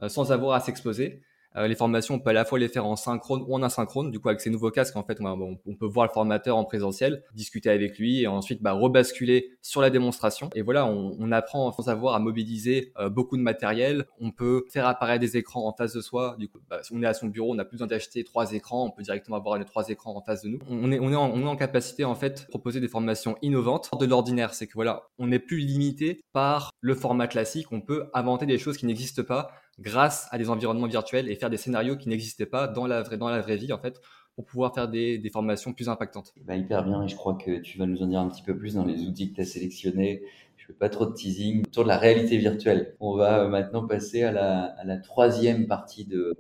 sans 0.09 0.33
avoir 0.33 0.55
à 0.55 0.61
s'exposer. 0.61 1.23
Euh, 1.57 1.67
les 1.67 1.75
formations, 1.75 2.15
on 2.15 2.19
peut 2.19 2.31
à 2.31 2.33
la 2.33 2.45
fois 2.45 2.59
les 2.59 2.69
faire 2.69 2.87
en 2.87 2.97
synchrone 2.97 3.45
ou 3.47 3.55
en 3.55 3.63
asynchrone. 3.63 4.11
Du 4.11 4.19
coup, 4.21 4.29
avec 4.29 4.41
ces 4.41 4.51
nouveaux 4.51 4.71
casques, 4.71 4.97
en 4.97 5.05
fait, 5.05 5.19
on, 5.21 5.77
peut 5.77 5.87
voir 5.87 6.07
le 6.07 6.13
formateur 6.13 6.57
en 6.57 6.65
présentiel, 6.65 7.23
discuter 7.35 7.71
avec 7.71 7.99
lui 7.99 8.23
et 8.23 8.27
ensuite 8.27 8.63
bah, 8.63 8.73
rebasculer 8.73 9.51
sur 9.61 9.81
la 9.81 9.91
démonstration. 9.91 10.51
Et 10.55 10.63
voilà, 10.63 10.87
on, 10.87 11.17
on 11.19 11.33
apprend 11.33 11.73
sans 11.73 11.89
avoir 11.89 12.15
à 12.15 12.19
mobiliser 12.19 12.93
euh, 12.99 13.09
beaucoup 13.09 13.37
de 13.37 13.43
matériel. 13.43 14.07
On 14.21 14.31
peut 14.31 14.65
faire 14.71 14.87
apparaître 14.87 15.21
des 15.21 15.37
écrans 15.37 15.67
en 15.67 15.73
face 15.73 15.93
de 15.95 16.01
soi. 16.01 16.37
Du 16.39 16.49
coup, 16.49 16.59
bah, 16.69 16.81
si 16.83 16.93
on 16.95 17.03
est 17.03 17.07
à 17.07 17.15
son 17.15 17.27
bureau, 17.27 17.53
on 17.53 17.55
n'a 17.55 17.65
plus 17.65 17.77
besoin 17.77 17.87
d'acheter 17.87 18.25
trois 18.25 18.53
écrans. 18.53 18.87
On 18.87 18.91
peut 18.91 19.03
directement 19.03 19.37
avoir 19.37 19.59
les 19.59 19.65
trois 19.65 19.89
écrans 19.89 20.17
en 20.17 20.23
face 20.23 20.43
de 20.43 20.49
nous. 20.49 20.59
On 20.69 20.93
est, 20.93 20.99
on 21.01 21.13
est, 21.13 21.17
en, 21.17 21.31
on 21.31 21.43
est 21.43 21.49
en 21.49 21.57
capacité 21.57 22.05
en 22.05 22.15
fait 22.15 22.43
de 22.43 22.49
proposer 22.49 22.81
des 22.81 22.89
formations 22.89 23.37
innovantes 23.43 23.91
de 23.99 24.07
l'ordinaire. 24.07 24.55
C'est 24.55 24.67
que 24.67 24.75
voilà, 24.75 25.05
on 25.19 25.27
n'est 25.29 25.39
plus 25.39 25.59
limité 25.59 26.21
par 26.33 26.73
le 26.81 26.95
format 26.95 27.27
classique. 27.27 27.73
On 27.73 27.81
peut 27.81 28.07
inventer 28.15 28.47
des 28.47 28.59
choses 28.59 28.77
qui 28.77 28.87
n'existent 28.87 29.23
pas 29.23 29.51
grâce 29.83 30.29
à 30.31 30.39
des 30.39 30.49
environnements 30.49 30.87
virtuels 30.87 31.29
et 31.29 31.35
faire 31.35 31.51
des 31.51 31.57
scénarios 31.57 31.97
qui 31.97 32.09
n'existaient 32.09 32.47
pas 32.47 32.69
dans 32.69 32.87
la 32.87 33.03
vraie, 33.03 33.19
dans 33.19 33.29
la 33.29 33.41
vraie 33.41 33.57
vie, 33.57 33.73
en 33.73 33.79
fait, 33.79 34.01
pour 34.35 34.47
pouvoir 34.47 34.75
faire 34.75 34.89
des, 34.89 35.19
des 35.19 35.31
formations 35.31 35.73
plus 35.73 35.89
impactantes. 35.89 36.33
Bah, 36.45 36.57
hyper 36.57 36.85
bien, 36.85 37.03
et 37.03 37.09
je 37.09 37.17
crois 37.17 37.35
que 37.35 37.59
tu 37.59 37.79
vas 37.79 37.87
nous 37.87 38.03
en 38.03 38.07
dire 38.07 38.21
un 38.21 38.29
petit 38.29 38.43
peu 38.43 38.57
plus 38.57 38.75
dans 38.75 38.85
les 38.85 39.03
outils 39.03 39.31
que 39.31 39.37
tu 39.37 39.41
as 39.43 39.45
sélectionnés. 39.45 40.23
Je 40.57 40.65
ne 40.65 40.67
fais 40.69 40.79
pas 40.79 40.89
trop 40.89 41.07
de 41.07 41.13
teasing 41.13 41.65
autour 41.67 41.83
de 41.83 41.89
la 41.89 41.99
réalité 41.99 42.39
virtuelle. 42.39 42.95
On 43.01 43.17
va 43.17 43.49
maintenant 43.49 43.87
passer 43.87 44.23
à 44.23 44.33
la, 44.33 44.63
à 44.79 44.85
la 44.85 44.97
troisième 44.97 45.67
partie 45.67 46.05
de, 46.05 46.37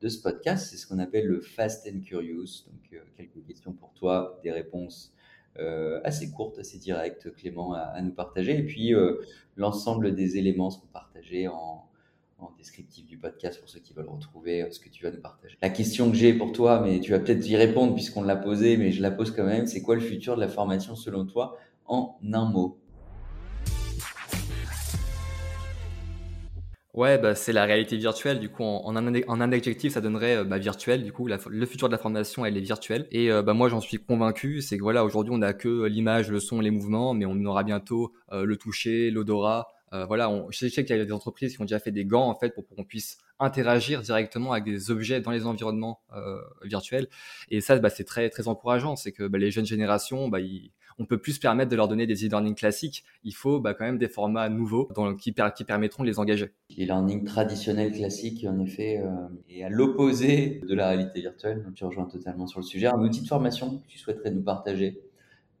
de 0.00 0.08
ce 0.08 0.20
podcast. 0.20 0.68
C'est 0.70 0.76
ce 0.76 0.86
qu'on 0.86 0.98
appelle 0.98 1.26
le 1.26 1.40
Fast 1.40 1.86
and 1.86 2.00
Curious. 2.00 2.64
Donc, 2.66 2.92
euh, 2.92 3.00
quelques 3.16 3.44
questions 3.46 3.72
pour 3.72 3.92
toi, 3.92 4.40
des 4.42 4.50
réponses 4.50 5.12
euh, 5.58 6.00
assez 6.04 6.30
courtes, 6.30 6.58
assez 6.58 6.78
directes, 6.78 7.32
Clément, 7.34 7.72
à, 7.72 8.00
nous 8.02 8.12
partager. 8.12 8.58
Et 8.58 8.62
puis, 8.64 8.94
euh, 8.94 9.22
l'ensemble 9.56 10.14
des 10.14 10.36
éléments 10.36 10.70
seront 10.70 10.88
partagés 10.92 11.48
en, 11.48 11.85
en 12.38 12.52
descriptif 12.58 13.06
du 13.06 13.18
podcast 13.18 13.60
pour 13.60 13.68
ceux 13.68 13.80
qui 13.80 13.94
veulent 13.94 14.08
retrouver 14.08 14.62
euh, 14.62 14.70
ce 14.70 14.80
que 14.80 14.88
tu 14.88 15.02
vas 15.02 15.10
nous 15.10 15.20
partager. 15.20 15.56
La 15.62 15.70
question 15.70 16.10
que 16.10 16.16
j'ai 16.16 16.34
pour 16.34 16.52
toi, 16.52 16.80
mais 16.80 17.00
tu 17.00 17.12
vas 17.12 17.18
peut-être 17.18 17.46
y 17.48 17.56
répondre 17.56 17.94
puisqu'on 17.94 18.22
l'a 18.22 18.36
posée, 18.36 18.76
mais 18.76 18.92
je 18.92 19.00
la 19.00 19.10
pose 19.10 19.30
quand 19.30 19.44
même, 19.44 19.66
c'est 19.66 19.82
quoi 19.82 19.94
le 19.94 20.00
futur 20.00 20.36
de 20.36 20.40
la 20.40 20.48
formation 20.48 20.96
selon 20.96 21.24
toi 21.24 21.56
en 21.86 22.18
un 22.32 22.44
mot? 22.44 22.78
Ouais, 26.92 27.18
bah, 27.18 27.34
c'est 27.34 27.52
la 27.52 27.66
réalité 27.66 27.98
virtuelle. 27.98 28.40
Du 28.40 28.48
coup, 28.48 28.62
en, 28.62 28.96
un, 28.96 29.52
adjectif, 29.52 29.92
ça 29.92 30.00
donnerait 30.00 30.36
euh, 30.36 30.44
bah, 30.44 30.56
virtuel. 30.56 31.04
Du 31.04 31.12
coup, 31.12 31.26
la, 31.26 31.38
le 31.46 31.66
futur 31.66 31.88
de 31.88 31.92
la 31.92 31.98
formation, 31.98 32.46
elle 32.46 32.56
est 32.56 32.62
virtuelle. 32.62 33.06
Et 33.10 33.30
euh, 33.30 33.42
bah, 33.42 33.52
moi, 33.52 33.68
j'en 33.68 33.82
suis 33.82 33.98
convaincu. 33.98 34.62
C'est 34.62 34.78
que 34.78 34.82
voilà, 34.82 35.04
aujourd'hui, 35.04 35.34
on 35.34 35.38
n'a 35.38 35.52
que 35.52 35.84
l'image, 35.84 36.30
le 36.30 36.40
son, 36.40 36.58
les 36.58 36.70
mouvements, 36.70 37.12
mais 37.12 37.26
on 37.26 37.44
aura 37.44 37.64
bientôt 37.64 38.14
le 38.32 38.56
toucher, 38.56 39.10
l'odorat, 39.10 39.68
euh, 39.92 40.04
voilà, 40.06 40.30
on, 40.30 40.50
je 40.50 40.68
sais 40.68 40.84
qu'il 40.84 40.96
y 40.96 41.00
a 41.00 41.04
des 41.04 41.12
entreprises 41.12 41.54
qui 41.54 41.60
ont 41.60 41.64
déjà 41.64 41.78
fait 41.78 41.92
des 41.92 42.04
gants 42.04 42.28
en 42.28 42.34
fait 42.34 42.50
pour, 42.50 42.66
qu'on 42.66 42.84
puisse 42.84 43.18
interagir 43.38 44.02
directement 44.02 44.52
avec 44.52 44.64
des 44.64 44.90
objets 44.90 45.20
dans 45.20 45.30
les 45.30 45.46
environnements 45.46 46.00
euh, 46.14 46.40
virtuels. 46.64 47.08
Et 47.50 47.60
ça, 47.60 47.78
bah, 47.78 47.90
c'est 47.90 48.04
très 48.04 48.28
très 48.30 48.48
encourageant. 48.48 48.96
C'est 48.96 49.12
que 49.12 49.26
bah, 49.28 49.38
les 49.38 49.50
jeunes 49.50 49.66
générations, 49.66 50.28
bah, 50.28 50.38
on 50.98 51.04
peut 51.04 51.18
plus 51.18 51.32
se 51.32 51.40
permettre 51.40 51.70
de 51.70 51.76
leur 51.76 51.88
donner 51.88 52.06
des 52.06 52.26
e-learning 52.26 52.54
classiques. 52.54 53.04
Il 53.22 53.34
faut 53.34 53.60
bah, 53.60 53.74
quand 53.74 53.84
même 53.84 53.98
des 53.98 54.08
formats 54.08 54.48
nouveaux 54.48 54.88
dans, 54.94 55.14
qui, 55.14 55.34
qui, 55.54 55.64
permettront 55.64 56.02
de 56.02 56.08
les 56.08 56.18
engager. 56.18 56.52
L'e-learning 56.76 57.24
traditionnel 57.24 57.92
classique, 57.92 58.46
en 58.48 58.58
effet, 58.60 59.02
euh, 59.04 59.28
est 59.48 59.62
à 59.62 59.68
l'opposé 59.68 60.62
de 60.66 60.74
la 60.74 60.88
réalité 60.88 61.20
virtuelle. 61.20 61.62
Donc, 61.62 61.74
tu 61.74 61.84
rejoins 61.84 62.06
totalement 62.06 62.46
sur 62.46 62.60
le 62.60 62.66
sujet. 62.66 62.86
Un 62.86 63.00
outil 63.00 63.22
de 63.22 63.28
formation 63.28 63.78
que 63.78 63.86
tu 63.86 63.98
souhaiterais 63.98 64.30
nous 64.30 64.42
partager? 64.42 65.00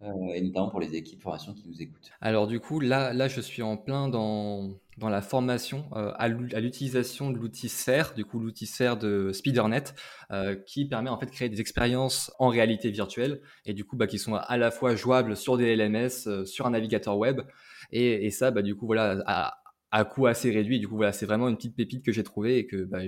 Euh, 0.02 0.34
et 0.34 0.42
notamment 0.42 0.68
pour 0.68 0.80
les 0.80 0.94
équipes 0.94 1.22
formation 1.22 1.54
qui 1.54 1.66
nous 1.66 1.80
écoutent. 1.80 2.10
Alors 2.20 2.46
du 2.46 2.60
coup, 2.60 2.80
là, 2.80 3.14
là 3.14 3.28
je 3.28 3.40
suis 3.40 3.62
en 3.62 3.78
plein 3.78 4.08
dans, 4.08 4.74
dans 4.98 5.08
la 5.08 5.22
formation 5.22 5.86
euh, 5.94 6.12
à 6.16 6.28
l'utilisation 6.28 7.30
de 7.30 7.38
l'outil 7.38 7.68
SER, 7.68 8.02
du 8.14 8.24
coup 8.24 8.38
l'outil 8.38 8.66
SER 8.66 8.94
de 9.00 9.32
Speedernet, 9.32 9.94
euh, 10.30 10.54
qui 10.54 10.84
permet 10.84 11.08
en 11.08 11.18
fait 11.18 11.26
de 11.26 11.30
créer 11.30 11.48
des 11.48 11.60
expériences 11.60 12.30
en 12.38 12.48
réalité 12.48 12.90
virtuelle 12.90 13.40
et 13.64 13.72
du 13.72 13.84
coup 13.84 13.96
bah, 13.96 14.06
qui 14.06 14.18
sont 14.18 14.34
à 14.34 14.56
la 14.58 14.70
fois 14.70 14.94
jouables 14.94 15.36
sur 15.36 15.56
des 15.56 15.74
LMS, 15.74 16.44
sur 16.44 16.66
un 16.66 16.70
navigateur 16.70 17.16
web 17.16 17.40
et, 17.90 18.26
et 18.26 18.30
ça 18.30 18.50
bah, 18.50 18.62
du 18.62 18.76
coup 18.76 18.86
voilà 18.86 19.22
à, 19.26 19.58
à 19.90 20.04
coût 20.04 20.26
assez 20.26 20.50
réduit. 20.50 20.80
Du 20.80 20.88
coup, 20.88 20.96
voilà, 20.96 21.12
c'est 21.12 21.26
vraiment 21.26 21.48
une 21.48 21.56
petite 21.56 21.76
pépite 21.76 22.04
que 22.04 22.12
j'ai 22.12 22.22
trouvée 22.22 22.58
et 22.58 22.66
que 22.66 22.84
bah, 22.84 23.00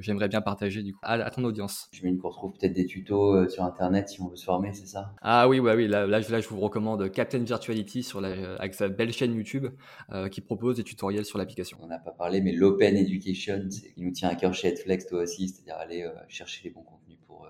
j'aimerais 0.00 0.28
bien 0.28 0.40
partager 0.40 0.82
du 0.82 0.92
coup 0.92 1.00
à, 1.02 1.30
ton 1.30 1.44
audience. 1.44 1.88
Je 1.92 2.02
mets 2.04 2.16
qu'on 2.16 2.28
retrouve 2.28 2.52
peut-être 2.52 2.74
des 2.74 2.86
tutos 2.86 3.34
euh, 3.34 3.48
sur 3.48 3.64
Internet 3.64 4.08
si 4.08 4.20
on 4.20 4.28
veut 4.28 4.36
se 4.36 4.44
former, 4.44 4.72
c'est 4.72 4.86
ça? 4.86 5.14
Ah 5.22 5.48
oui, 5.48 5.60
bah 5.60 5.74
oui. 5.74 5.88
Là, 5.88 6.06
là, 6.06 6.20
je 6.20 6.48
vous 6.48 6.60
recommande 6.60 7.10
Captain 7.10 7.38
Virtuality 7.38 8.02
sur 8.02 8.20
la, 8.20 8.54
avec 8.56 8.74
sa 8.74 8.88
belle 8.88 9.12
chaîne 9.12 9.34
YouTube 9.34 9.66
euh, 10.12 10.28
qui 10.28 10.40
propose 10.40 10.76
des 10.76 10.84
tutoriels 10.84 11.24
sur 11.24 11.38
l'application. 11.38 11.78
On 11.80 11.86
n'a 11.86 11.98
pas 11.98 12.12
parlé, 12.12 12.40
mais 12.40 12.52
l'open 12.52 12.96
education, 12.96 13.66
c'est 13.70 13.92
qui 13.92 14.02
nous 14.02 14.12
tient 14.12 14.28
à 14.28 14.34
cœur 14.34 14.54
chez 14.54 14.68
Headflex, 14.68 15.06
toi 15.06 15.22
aussi, 15.22 15.48
c'est-à-dire 15.48 15.76
aller 15.76 16.02
euh, 16.02 16.12
chercher 16.28 16.62
les 16.64 16.70
bons 16.70 16.82
contenus 16.82 17.18
pour 17.26 17.48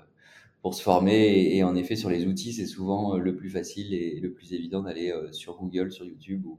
pour 0.61 0.75
se 0.75 0.82
former. 0.82 1.56
Et, 1.56 1.62
en 1.62 1.76
effet, 1.76 1.94
sur 1.94 2.11
les 2.11 2.26
outils, 2.26 2.52
c'est 2.52 2.66
souvent 2.66 3.16
le 3.16 3.37
plus 3.37 3.49
facile 3.49 3.94
et 3.94 4.18
le 4.18 4.32
plus 4.32 4.52
évident 4.52 4.82
d'aller 4.82 5.14
sur 5.30 5.56
Google, 5.56 5.92
sur 5.92 6.04
YouTube 6.04 6.44
ou, 6.47 6.58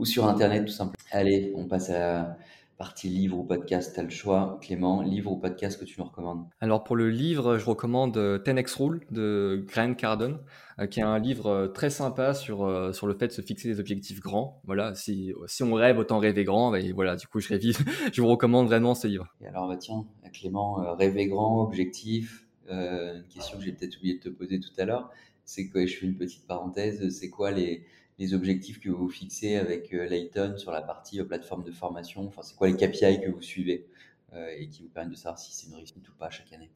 ou 0.00 0.06
sur 0.06 0.26
Internet 0.26 0.64
tout 0.64 0.72
simplement. 0.72 0.96
Allez, 1.12 1.52
on 1.54 1.66
passe 1.66 1.90
à 1.90 1.98
la 1.98 2.38
partie 2.78 3.10
livre 3.10 3.38
ou 3.38 3.44
podcast. 3.44 3.92
Tu 3.92 4.00
as 4.00 4.02
le 4.02 4.08
choix, 4.08 4.58
Clément, 4.62 5.02
livre 5.02 5.30
ou 5.30 5.36
podcast 5.36 5.78
que 5.78 5.84
tu 5.84 6.00
nous 6.00 6.06
recommandes 6.06 6.46
Alors 6.62 6.82
pour 6.84 6.96
le 6.96 7.10
livre, 7.10 7.58
je 7.58 7.66
recommande 7.66 8.16
10x 8.16 8.80
euh, 8.80 8.82
Rule 8.82 9.00
de 9.10 9.64
Grant 9.68 9.92
Cardone, 9.92 10.38
euh, 10.78 10.86
qui 10.86 11.00
est 11.00 11.02
un 11.02 11.18
livre 11.18 11.48
euh, 11.48 11.68
très 11.68 11.90
sympa 11.90 12.32
sur, 12.32 12.60
sur 12.94 13.06
le 13.06 13.14
fait 13.14 13.26
de 13.26 13.32
se 13.32 13.42
fixer 13.42 13.68
des 13.68 13.78
objectifs 13.78 14.20
grands. 14.20 14.62
Voilà, 14.64 14.94
si, 14.94 15.34
si 15.46 15.62
on 15.62 15.74
rêve, 15.74 15.98
autant 15.98 16.18
rêver 16.18 16.44
grand. 16.44 16.74
Et 16.74 16.92
voilà, 16.92 17.16
du 17.16 17.26
coup, 17.26 17.40
je, 17.40 17.48
révise, 17.48 17.76
je 18.14 18.22
vous 18.22 18.28
recommande 18.28 18.68
vraiment 18.68 18.94
ce 18.94 19.06
livre. 19.06 19.26
Et 19.42 19.48
alors, 19.48 19.68
bah, 19.68 19.76
tiens, 19.76 20.06
Clément, 20.32 20.96
rêver 20.96 21.26
grand, 21.26 21.62
objectif, 21.62 22.46
une 22.70 23.24
question 23.28 23.58
que 23.58 23.64
j'ai 23.64 23.72
peut-être 23.72 23.98
oublié 23.98 24.14
de 24.14 24.20
te 24.20 24.28
poser 24.30 24.58
tout 24.58 24.72
à 24.78 24.86
l'heure, 24.86 25.10
c'est 25.44 25.68
que 25.68 25.84
je 25.84 25.98
fais 25.98 26.06
une 26.06 26.16
petite 26.16 26.46
parenthèse, 26.46 27.10
c'est 27.10 27.28
quoi 27.28 27.50
les 27.50 27.84
les 28.20 28.34
objectifs 28.34 28.78
que 28.78 28.90
vous 28.90 29.08
fixez 29.08 29.56
avec 29.56 29.92
euh, 29.94 30.06
Layton 30.06 30.54
sur 30.58 30.70
la 30.70 30.82
partie 30.82 31.18
euh, 31.20 31.24
plateforme 31.24 31.64
de 31.64 31.72
formation? 31.72 32.26
Enfin, 32.28 32.42
c'est 32.42 32.54
quoi 32.54 32.68
les 32.68 32.76
KPI 32.76 33.22
que 33.22 33.30
vous 33.30 33.40
suivez 33.40 33.88
euh, 34.34 34.46
et 34.58 34.68
qui 34.68 34.82
vous 34.82 34.90
permettent 34.90 35.12
de 35.12 35.16
savoir 35.16 35.38
si 35.38 35.54
c'est 35.54 35.68
une 35.68 35.74
réussite 35.74 36.06
ou 36.06 36.12
pas 36.12 36.28
chaque 36.28 36.52
année? 36.52 36.70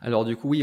Alors 0.00 0.24
du 0.24 0.36
coup, 0.36 0.48
oui, 0.50 0.62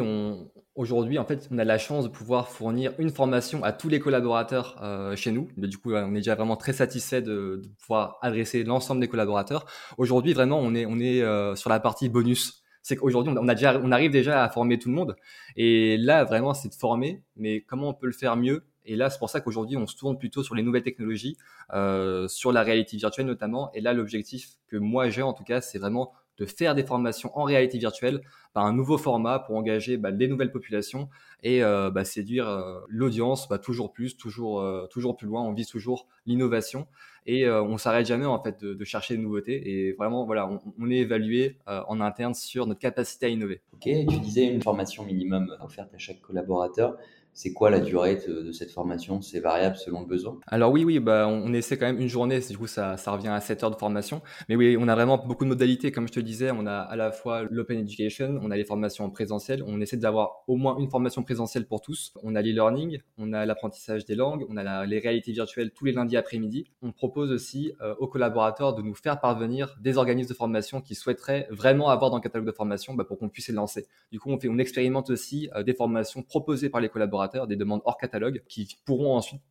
aujourd'hui, 0.73 1.19
en 1.19 1.25
fait, 1.25 1.49
on 1.51 1.59
a 1.59 1.65
la 1.65 1.77
chance 1.77 2.05
de 2.05 2.09
pouvoir 2.09 2.47
fournir 2.47 2.93
une 2.97 3.09
formation 3.09 3.61
à 3.65 3.73
tous 3.73 3.89
les 3.89 3.99
collaborateurs 3.99 4.81
chez 5.17 5.31
nous. 5.31 5.49
Mais 5.57 5.67
du 5.67 5.77
coup, 5.77 5.93
on 5.93 6.11
est 6.15 6.19
déjà 6.19 6.35
vraiment 6.35 6.55
très 6.55 6.73
satisfait 6.73 7.21
de, 7.21 7.61
pouvoir 7.79 8.17
adresser 8.21 8.63
l'ensemble 8.63 9.01
des 9.01 9.09
collaborateurs. 9.09 9.65
Aujourd'hui, 9.97 10.33
vraiment, 10.33 10.59
on 10.59 10.73
est, 10.73 10.85
on 10.85 10.97
est 10.97 11.21
sur 11.55 11.69
la 11.69 11.79
partie 11.81 12.07
bonus. 12.07 12.63
C'est 12.83 12.95
qu'aujourd'hui, 12.95 13.33
on, 13.37 13.47
a 13.47 13.53
déjà, 13.53 13.79
on 13.79 13.91
arrive 13.91 14.11
déjà 14.11 14.43
à 14.43 14.49
former 14.49 14.79
tout 14.79 14.89
le 14.89 14.95
monde. 14.95 15.15
Et 15.55 15.97
là, 15.97 16.23
vraiment, 16.23 16.53
c'est 16.53 16.69
de 16.69 16.73
former. 16.73 17.21
Mais 17.35 17.61
comment 17.61 17.89
on 17.89 17.93
peut 17.93 18.07
le 18.07 18.13
faire 18.13 18.37
mieux? 18.37 18.63
Et 18.85 18.95
là, 18.95 19.09
c'est 19.09 19.19
pour 19.19 19.29
ça 19.29 19.41
qu'aujourd'hui, 19.41 19.77
on 19.77 19.87
se 19.87 19.95
tourne 19.95 20.17
plutôt 20.17 20.43
sur 20.43 20.55
les 20.55 20.63
nouvelles 20.63 20.83
technologies, 20.83 21.37
euh, 21.73 22.27
sur 22.27 22.51
la 22.51 22.63
réalité 22.63 22.97
virtuelle 22.97 23.27
notamment. 23.27 23.71
Et 23.73 23.81
là, 23.81 23.93
l'objectif 23.93 24.49
que 24.67 24.77
moi 24.77 25.09
j'ai 25.09 25.21
en 25.21 25.33
tout 25.33 25.43
cas, 25.43 25.61
c'est 25.61 25.79
vraiment 25.79 26.13
de 26.37 26.45
faire 26.45 26.73
des 26.73 26.83
formations 26.83 27.37
en 27.37 27.43
réalité 27.43 27.77
virtuelle 27.77 28.21
par 28.53 28.65
un 28.65 28.73
nouveau 28.73 28.97
format 28.97 29.37
pour 29.37 29.57
engager 29.57 29.97
bah, 29.97 30.11
des 30.11 30.27
nouvelles 30.27 30.51
populations 30.51 31.07
et 31.43 31.63
euh, 31.63 31.91
bah, 31.91 32.03
séduire 32.03 32.47
euh, 32.47 32.79
l'audience 32.87 33.47
bah, 33.47 33.59
toujours 33.59 33.93
plus, 33.93 34.17
toujours, 34.17 34.65
toujours 34.89 35.15
plus 35.15 35.27
loin. 35.27 35.43
On 35.43 35.53
vise 35.53 35.67
toujours 35.67 36.07
l'innovation 36.25 36.87
et 37.27 37.47
on 37.47 37.77
s'arrête 37.77 38.07
jamais 38.07 38.25
en 38.25 38.41
fait 38.41 38.63
de, 38.65 38.83
chercher 38.83 39.15
des 39.15 39.21
nouveautés. 39.21 39.69
Et 39.69 39.93
vraiment, 39.93 40.25
voilà, 40.25 40.47
on, 40.49 40.59
on 40.79 40.89
est 40.89 40.97
évalué 40.97 41.57
en 41.67 42.01
interne 42.01 42.33
sur 42.33 42.65
notre 42.65 42.79
capacité 42.79 43.27
à 43.27 43.29
innover. 43.29 43.61
Ok, 43.73 43.83
tu 43.83 44.19
disais 44.19 44.47
une 44.47 44.63
formation 44.63 45.05
minimum 45.05 45.55
offerte 45.61 45.93
à 45.93 45.99
chaque 45.99 46.21
collaborateur. 46.21 46.97
C'est 47.33 47.53
quoi 47.53 47.69
la 47.69 47.79
durée 47.79 48.17
de, 48.27 48.51
cette 48.51 48.71
formation? 48.71 49.21
C'est 49.21 49.39
variable 49.39 49.77
selon 49.77 50.01
le 50.01 50.05
besoin? 50.05 50.39
Alors 50.47 50.71
oui, 50.71 50.83
oui, 50.83 50.99
bah, 50.99 51.27
on, 51.27 51.53
essaie 51.53 51.77
quand 51.77 51.85
même 51.85 51.99
une 51.99 52.09
journée, 52.09 52.39
du 52.39 52.57
coup 52.57 52.67
ça, 52.67 52.95
revient 53.07 53.29
à 53.29 53.39
7 53.39 53.63
heures 53.63 53.71
de 53.71 53.77
formation. 53.77 54.21
Mais 54.49 54.55
oui, 54.55 54.77
on 54.79 54.87
a 54.87 54.95
vraiment 54.95 55.17
beaucoup 55.17 55.45
de 55.45 55.49
modalités, 55.49 55.91
comme 55.91 56.07
je 56.07 56.13
te 56.13 56.19
disais, 56.19 56.51
on 56.51 56.65
a 56.65 56.75
à 56.75 56.95
la 56.95 57.11
fois 57.11 57.43
l'open 57.49 57.79
education, 57.79 58.39
on 58.41 58.51
a 58.51 58.57
les 58.57 58.65
formations 58.65 59.05
en 59.05 59.09
présentiel, 59.09 59.63
on 59.65 59.79
essaie 59.79 59.97
d'avoir 59.97 60.43
au 60.47 60.57
moins 60.57 60.77
une 60.77 60.89
formation 60.89 61.23
présentielle 61.23 61.65
pour 61.65 61.81
tous. 61.81 62.13
On 62.23 62.35
a 62.35 62.41
l'e-learning, 62.41 62.99
on 63.17 63.33
a 63.33 63.45
l'apprentissage 63.45 64.05
des 64.05 64.15
langues, 64.15 64.45
on 64.49 64.57
a 64.57 64.85
les 64.85 64.99
réalités 64.99 65.31
virtuelles 65.31 65.71
tous 65.71 65.85
les 65.85 65.93
lundis 65.93 66.17
après-midi. 66.17 66.65
On 66.81 66.91
propose 66.91 67.31
aussi 67.31 67.73
euh, 67.81 67.95
aux 67.99 68.07
collaborateurs 68.07 68.75
de 68.75 68.81
nous 68.81 68.95
faire 68.95 69.19
parvenir 69.19 69.77
des 69.81 69.97
organismes 69.97 70.29
de 70.29 70.35
formation 70.35 70.81
qui 70.81 70.95
souhaiteraient 70.95 71.47
vraiment 71.49 71.89
avoir 71.89 72.11
dans 72.11 72.17
le 72.17 72.21
catalogue 72.21 72.47
de 72.47 72.51
formation 72.51 72.93
bah, 72.93 73.05
pour 73.05 73.17
qu'on 73.17 73.29
puisse 73.29 73.47
les 73.47 73.53
lancer. 73.53 73.87
Du 74.11 74.19
coup, 74.19 74.29
on, 74.31 74.39
fait, 74.39 74.49
on 74.49 74.57
expérimente 74.57 75.09
aussi 75.09 75.49
euh, 75.55 75.63
des 75.63 75.73
formations 75.73 76.23
proposées 76.23 76.69
par 76.69 76.81
les 76.81 76.89
collaborateurs 76.89 77.20
des 77.47 77.55
demandes 77.55 77.81
hors 77.85 77.97
catalogue 77.97 78.43
qui 78.47 78.77
pourront 78.85 79.15
ensuite 79.15 79.41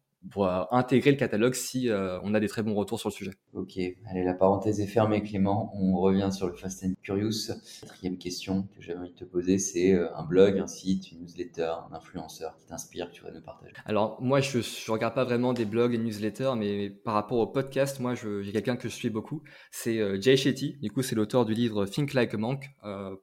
intégrer 0.70 1.12
le 1.12 1.16
catalogue 1.16 1.54
si 1.54 1.88
euh, 1.88 2.18
on 2.22 2.34
a 2.34 2.40
des 2.40 2.48
très 2.48 2.62
bons 2.62 2.74
retours 2.74 3.00
sur 3.00 3.08
le 3.08 3.14
sujet. 3.14 3.32
Ok, 3.54 3.78
allez, 4.08 4.22
la 4.22 4.34
parenthèse 4.34 4.80
est 4.80 4.86
fermée 4.86 5.22
Clément, 5.22 5.72
on 5.74 5.98
revient 5.98 6.30
sur 6.32 6.46
le 6.46 6.54
Fast 6.54 6.84
and 6.84 6.92
Curious. 7.02 7.52
Quatrième 7.80 8.18
question 8.18 8.68
que 8.74 8.82
j'avais 8.82 8.98
envie 8.98 9.12
de 9.12 9.16
te 9.16 9.24
poser, 9.24 9.58
c'est 9.58 9.94
euh, 9.94 10.14
un 10.14 10.24
blog, 10.24 10.58
un 10.58 10.66
site, 10.66 11.10
une 11.12 11.20
newsletter, 11.20 11.72
un 11.90 11.94
influenceur 11.94 12.56
qui 12.58 12.66
t'inspire, 12.66 13.08
que 13.08 13.14
tu 13.14 13.22
vas 13.22 13.30
nous 13.30 13.40
partager. 13.40 13.72
Alors 13.86 14.20
moi, 14.20 14.40
je 14.40 14.58
ne 14.58 14.92
regarde 14.92 15.14
pas 15.14 15.24
vraiment 15.24 15.52
des 15.52 15.64
blogs 15.64 15.94
et 15.94 15.98
newsletters, 15.98 16.52
mais 16.56 16.90
par 16.90 17.14
rapport 17.14 17.38
au 17.38 17.46
podcast, 17.46 17.98
moi, 18.00 18.14
j'ai 18.14 18.52
quelqu'un 18.52 18.76
que 18.76 18.88
je 18.88 18.94
suis 18.94 19.10
beaucoup, 19.10 19.42
c'est 19.70 19.98
euh, 19.98 20.20
Jay 20.20 20.36
Shetty, 20.36 20.76
du 20.80 20.90
coup 20.90 21.02
c'est 21.02 21.14
l'auteur 21.14 21.44
du 21.44 21.54
livre 21.54 21.86
Think 21.86 22.12
Like 22.12 22.34
a 22.34 22.36
Monk, 22.36 22.70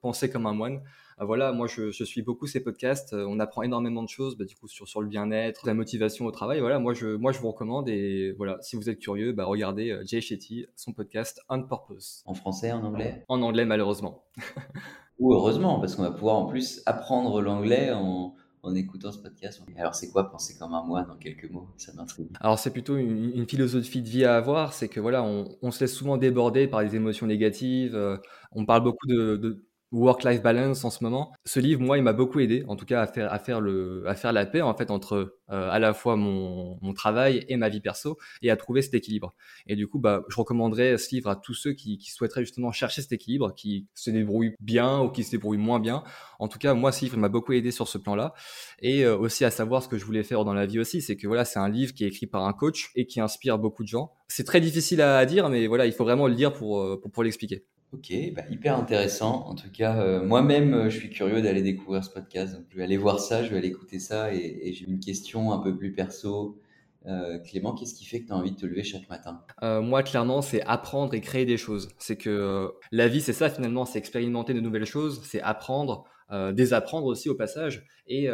Penser 0.02 0.30
comme 0.30 0.46
un 0.46 0.54
moine. 0.54 0.80
Ah, 1.20 1.24
voilà, 1.24 1.52
moi 1.52 1.66
je, 1.66 1.90
suis 1.90 2.22
beaucoup 2.22 2.46
ces 2.46 2.60
podcasts. 2.60 3.12
Euh, 3.12 3.26
on 3.28 3.40
apprend 3.40 3.62
énormément 3.62 4.04
de 4.04 4.08
choses, 4.08 4.36
bah, 4.36 4.44
du 4.44 4.54
coup 4.54 4.68
sur, 4.68 4.86
sur 4.86 5.02
le 5.02 5.08
bien-être, 5.08 5.66
la 5.66 5.74
motivation 5.74 6.26
au 6.26 6.30
travail. 6.30 6.60
Voilà, 6.60 6.78
moi 6.78 6.94
je, 6.94 7.16
moi 7.16 7.32
je 7.32 7.40
vous 7.40 7.48
recommande 7.48 7.88
et 7.88 8.32
voilà, 8.36 8.58
si 8.60 8.76
vous 8.76 8.88
êtes 8.88 9.00
curieux, 9.00 9.32
bah, 9.32 9.44
regardez 9.44 9.90
euh, 9.90 10.04
Jay 10.06 10.20
Shetty, 10.20 10.66
son 10.76 10.92
podcast 10.92 11.40
On 11.48 11.62
Purpose. 11.62 12.22
En 12.24 12.34
français, 12.34 12.70
en 12.70 12.84
anglais? 12.84 13.24
En 13.28 13.42
anglais 13.42 13.64
malheureusement. 13.64 14.24
Ou 15.18 15.34
heureusement, 15.34 15.80
parce 15.80 15.96
qu'on 15.96 16.02
va 16.02 16.12
pouvoir 16.12 16.36
en 16.36 16.46
plus 16.46 16.82
apprendre 16.86 17.42
l'anglais 17.42 17.90
en, 17.92 18.36
en 18.62 18.74
écoutant 18.74 19.12
ce 19.12 19.18
podcast. 19.18 19.62
Alors, 19.76 19.94
c'est 19.94 20.10
quoi 20.10 20.30
penser 20.30 20.56
comme 20.58 20.74
un 20.74 20.84
moine 20.84 21.10
en 21.10 21.16
quelques 21.16 21.50
mots? 21.50 21.68
Ça 21.76 21.92
m'intrigue. 21.94 22.28
Alors, 22.40 22.58
c'est 22.58 22.70
plutôt 22.70 22.96
une, 22.96 23.46
philosophie 23.48 24.02
de 24.02 24.08
vie 24.08 24.24
à 24.24 24.36
avoir. 24.36 24.72
C'est 24.72 24.88
que 24.88 25.00
voilà, 25.00 25.22
on, 25.22 25.56
on, 25.62 25.70
se 25.70 25.80
laisse 25.80 25.94
souvent 25.94 26.16
déborder 26.16 26.68
par 26.68 26.82
des 26.82 26.96
émotions 26.96 27.26
négatives. 27.26 27.94
Euh, 27.94 28.16
on 28.52 28.64
parle 28.64 28.82
beaucoup 28.82 29.06
de, 29.06 29.64
work-life 29.92 30.42
balance 30.42 30.84
en 30.84 30.90
ce 30.90 31.02
moment. 31.02 31.32
Ce 31.44 31.60
livre, 31.60 31.80
moi, 31.80 31.96
il 31.96 32.02
m'a 32.02 32.12
beaucoup 32.12 32.40
aidé, 32.40 32.64
en 32.68 32.76
tout 32.76 32.84
cas, 32.84 33.02
à 33.02 33.06
faire, 33.06 33.32
à 33.32 33.38
faire, 33.38 33.60
le, 33.60 34.04
à 34.06 34.14
faire 34.14 34.32
la 34.32 34.46
paix, 34.46 34.60
en 34.60 34.74
fait, 34.74 34.90
entre 34.90 35.38
euh, 35.50 35.70
à 35.70 35.78
la 35.78 35.94
fois 35.94 36.16
mon, 36.16 36.78
mon, 36.82 36.92
travail 36.92 37.44
et 37.48 37.56
ma 37.56 37.68
vie 37.68 37.80
perso, 37.80 38.18
et 38.42 38.50
à 38.50 38.56
trouver 38.56 38.82
cet 38.82 38.94
équilibre. 38.94 39.34
Et 39.66 39.76
du 39.76 39.86
coup, 39.86 39.98
bah, 39.98 40.24
je 40.28 40.36
recommanderais 40.36 40.98
ce 40.98 41.14
livre 41.14 41.30
à 41.30 41.36
tous 41.36 41.54
ceux 41.54 41.72
qui, 41.72 41.96
qui 41.96 42.10
souhaiteraient 42.10 42.42
justement 42.42 42.70
chercher 42.70 43.00
cet 43.00 43.12
équilibre, 43.12 43.54
qui 43.54 43.86
se 43.94 44.10
débrouillent 44.10 44.54
bien 44.60 45.00
ou 45.00 45.08
qui 45.08 45.24
se 45.24 45.30
débrouillent 45.30 45.56
moins 45.56 45.80
bien. 45.80 46.02
En 46.38 46.48
tout 46.48 46.58
cas, 46.58 46.74
moi, 46.74 46.92
ce 46.92 47.04
livre 47.04 47.16
m'a 47.16 47.28
beaucoup 47.28 47.52
aidé 47.52 47.70
sur 47.70 47.88
ce 47.88 47.96
plan-là. 47.96 48.34
Et 48.80 49.04
euh, 49.04 49.16
aussi 49.16 49.44
à 49.44 49.50
savoir 49.50 49.82
ce 49.82 49.88
que 49.88 49.96
je 49.96 50.04
voulais 50.04 50.22
faire 50.22 50.44
dans 50.44 50.54
la 50.54 50.66
vie 50.66 50.78
aussi, 50.78 51.00
c'est 51.00 51.16
que 51.16 51.26
voilà, 51.26 51.44
c'est 51.44 51.58
un 51.58 51.68
livre 51.68 51.94
qui 51.94 52.04
est 52.04 52.08
écrit 52.08 52.26
par 52.26 52.44
un 52.44 52.52
coach 52.52 52.90
et 52.94 53.06
qui 53.06 53.20
inspire 53.20 53.58
beaucoup 53.58 53.82
de 53.82 53.88
gens. 53.88 54.12
C'est 54.28 54.44
très 54.44 54.60
difficile 54.60 55.00
à, 55.00 55.24
dire, 55.24 55.48
mais 55.48 55.66
voilà, 55.66 55.86
il 55.86 55.92
faut 55.92 56.04
vraiment 56.04 56.26
le 56.26 56.34
lire 56.34 56.52
pour, 56.52 56.80
euh, 56.80 57.00
pour, 57.00 57.10
pour 57.10 57.22
l'expliquer. 57.22 57.64
Ok, 57.92 58.12
bah, 58.34 58.42
hyper 58.50 58.76
intéressant. 58.76 59.46
En 59.46 59.54
tout 59.54 59.70
cas, 59.72 59.98
euh, 59.98 60.22
moi-même, 60.22 60.74
euh, 60.74 60.90
je 60.90 60.98
suis 60.98 61.08
curieux 61.08 61.40
d'aller 61.40 61.62
découvrir 61.62 62.04
ce 62.04 62.10
podcast. 62.10 62.60
Je 62.68 62.76
vais 62.76 62.82
aller 62.82 62.98
voir 62.98 63.18
ça, 63.18 63.42
je 63.42 63.50
vais 63.50 63.56
aller 63.56 63.68
écouter 63.68 63.98
ça. 63.98 64.32
Et, 64.34 64.72
j'ai 64.74 64.84
une 64.86 65.00
question 65.00 65.52
un 65.52 65.58
peu 65.58 65.76
plus 65.76 65.92
perso 65.92 66.58
Euh, 67.06 67.38
Clément, 67.38 67.74
qu'est-ce 67.74 67.94
qui 67.94 68.04
fait 68.04 68.20
que 68.20 68.26
tu 68.26 68.32
as 68.32 68.36
envie 68.36 68.50
de 68.50 68.56
te 68.56 68.66
lever 68.66 68.82
chaque 68.84 69.08
matin? 69.08 69.42
Moi, 69.62 70.02
clairement, 70.02 70.42
c'est 70.42 70.62
apprendre 70.62 71.14
et 71.14 71.20
créer 71.22 71.46
des 71.46 71.56
choses. 71.56 71.88
C'est 71.98 72.16
que 72.16 72.72
la 72.92 73.08
vie, 73.08 73.22
c'est 73.22 73.32
ça 73.32 73.48
finalement, 73.48 73.86
c'est 73.86 73.98
expérimenter 73.98 74.52
de 74.52 74.60
nouvelles 74.60 74.84
choses, 74.84 75.22
c'est 75.24 75.40
apprendre, 75.40 76.04
désapprendre 76.52 77.06
aussi 77.06 77.28
au 77.28 77.34
passage, 77.34 77.84
et 78.06 78.28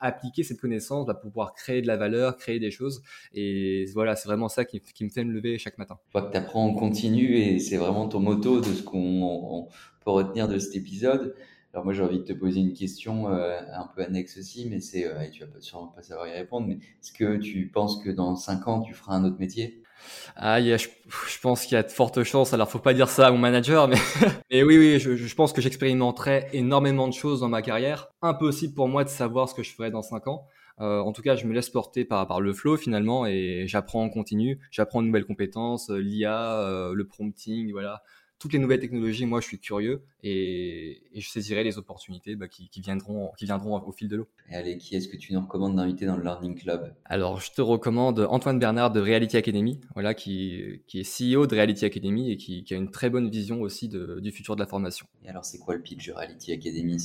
appliquer 0.00 0.42
cette 0.42 0.60
connaissance 0.60 1.06
bah, 1.06 1.14
pour 1.14 1.30
pouvoir 1.30 1.54
créer 1.54 1.82
de 1.82 1.86
la 1.86 1.96
valeur, 1.96 2.36
créer 2.36 2.58
des 2.58 2.70
choses. 2.70 3.02
Et 3.34 3.86
voilà, 3.94 4.16
c'est 4.16 4.28
vraiment 4.28 4.48
ça 4.48 4.64
qui, 4.64 4.82
me 5.00 5.08
fait 5.08 5.24
me 5.24 5.32
lever 5.32 5.58
chaque 5.58 5.78
matin. 5.78 5.98
Je 6.06 6.18
crois 6.18 6.28
que 6.28 6.32
tu 6.32 6.38
apprends 6.38 6.64
en 6.64 6.74
continu 6.74 7.38
et 7.38 7.58
c'est 7.58 7.76
vraiment 7.76 8.08
ton 8.08 8.20
motto 8.20 8.60
de 8.60 8.66
ce 8.66 8.82
qu'on 8.82 9.68
peut 10.04 10.10
retenir 10.10 10.48
de 10.48 10.58
cet 10.58 10.76
épisode. 10.76 11.34
Alors 11.72 11.84
moi 11.84 11.94
j'ai 11.94 12.02
envie 12.02 12.18
de 12.18 12.24
te 12.24 12.32
poser 12.32 12.60
une 12.60 12.72
question 12.72 13.28
euh, 13.28 13.60
un 13.72 13.86
peu 13.94 14.02
annexe 14.02 14.36
aussi, 14.38 14.68
mais 14.68 14.80
c'est, 14.80 15.06
euh, 15.06 15.20
et 15.20 15.30
tu 15.30 15.44
vas 15.44 15.60
sûrement 15.60 15.86
pas 15.86 16.02
savoir 16.02 16.26
y 16.26 16.32
répondre, 16.32 16.66
mais 16.66 16.74
est-ce 16.74 17.12
que 17.12 17.36
tu 17.36 17.68
penses 17.68 18.02
que 18.02 18.10
dans 18.10 18.34
5 18.34 18.66
ans 18.66 18.80
tu 18.80 18.92
feras 18.92 19.14
un 19.14 19.24
autre 19.24 19.38
métier? 19.38 19.82
Ah, 20.34 20.60
je, 20.62 20.76
je, 20.76 21.40
pense 21.40 21.66
qu'il 21.66 21.74
y 21.74 21.76
a 21.76 21.82
de 21.82 21.90
fortes 21.90 22.22
chances. 22.24 22.54
Alors, 22.54 22.70
faut 22.70 22.78
pas 22.78 22.94
dire 22.94 23.10
ça 23.10 23.26
à 23.26 23.30
mon 23.30 23.36
manager, 23.36 23.86
mais, 23.86 23.98
mais 24.50 24.62
oui, 24.62 24.78
oui, 24.78 24.98
je, 24.98 25.14
je 25.14 25.34
pense 25.34 25.52
que 25.52 25.60
j'expérimenterai 25.60 26.46
énormément 26.54 27.06
de 27.06 27.12
choses 27.12 27.40
dans 27.40 27.48
ma 27.48 27.60
carrière. 27.60 28.08
Impossible 28.22 28.72
pour 28.72 28.88
moi 28.88 29.04
de 29.04 29.10
savoir 29.10 29.50
ce 29.50 29.54
que 29.54 29.62
je 29.62 29.74
ferai 29.74 29.90
dans 29.90 30.00
5 30.00 30.26
ans. 30.26 30.46
Euh, 30.80 31.00
en 31.00 31.12
tout 31.12 31.20
cas, 31.20 31.36
je 31.36 31.46
me 31.46 31.52
laisse 31.52 31.68
porter 31.68 32.04
par, 32.04 32.26
par 32.26 32.40
le 32.40 32.54
flow 32.54 32.76
finalement 32.76 33.26
et 33.26 33.64
j'apprends 33.66 34.02
en 34.02 34.08
continu. 34.08 34.58
J'apprends 34.70 35.02
de 35.02 35.06
nouvelles 35.06 35.26
compétences, 35.26 35.90
euh, 35.90 35.98
l'IA, 35.98 36.58
euh, 36.60 36.94
le 36.94 37.06
prompting, 37.06 37.70
voilà, 37.72 38.02
toutes 38.40 38.54
les 38.54 38.58
nouvelles 38.58 38.80
technologies, 38.80 39.26
moi, 39.26 39.40
je 39.40 39.46
suis 39.46 39.58
curieux 39.58 40.02
et, 40.22 41.02
je 41.14 41.28
saisirai 41.28 41.62
les 41.62 41.76
opportunités 41.76 42.36
bah, 42.36 42.48
qui, 42.48 42.68
viendront, 42.80 43.30
qui 43.36 43.44
viendront 43.44 43.78
au 43.78 43.92
fil 43.92 44.08
de 44.08 44.16
l'eau. 44.16 44.28
Et 44.48 44.56
allez, 44.56 44.78
qui 44.78 44.96
est-ce 44.96 45.08
que 45.08 45.18
tu 45.18 45.34
nous 45.34 45.40
recommandes 45.40 45.76
d'inviter 45.76 46.06
dans 46.06 46.16
le 46.16 46.22
Learning 46.22 46.58
Club? 46.58 46.94
Alors, 47.04 47.38
je 47.38 47.52
te 47.52 47.60
recommande 47.60 48.26
Antoine 48.30 48.58
Bernard 48.58 48.92
de 48.92 49.00
Reality 49.00 49.36
Academy, 49.36 49.78
voilà, 49.92 50.14
qui, 50.14 50.82
qui 50.86 51.00
est 51.00 51.34
CEO 51.34 51.46
de 51.46 51.54
Reality 51.54 51.84
Academy 51.84 52.32
et 52.32 52.36
qui, 52.38 52.64
a 52.70 52.76
une 52.76 52.90
très 52.90 53.10
bonne 53.10 53.28
vision 53.28 53.60
aussi 53.60 53.88
du 53.88 54.32
futur 54.32 54.56
de 54.56 54.60
la 54.60 54.66
formation. 54.66 55.06
Et 55.22 55.28
alors, 55.28 55.44
c'est 55.44 55.58
quoi 55.58 55.74
le 55.74 55.82
pitch 55.82 56.06
de 56.06 56.12
Reality 56.12 56.52
Academy 56.52 56.96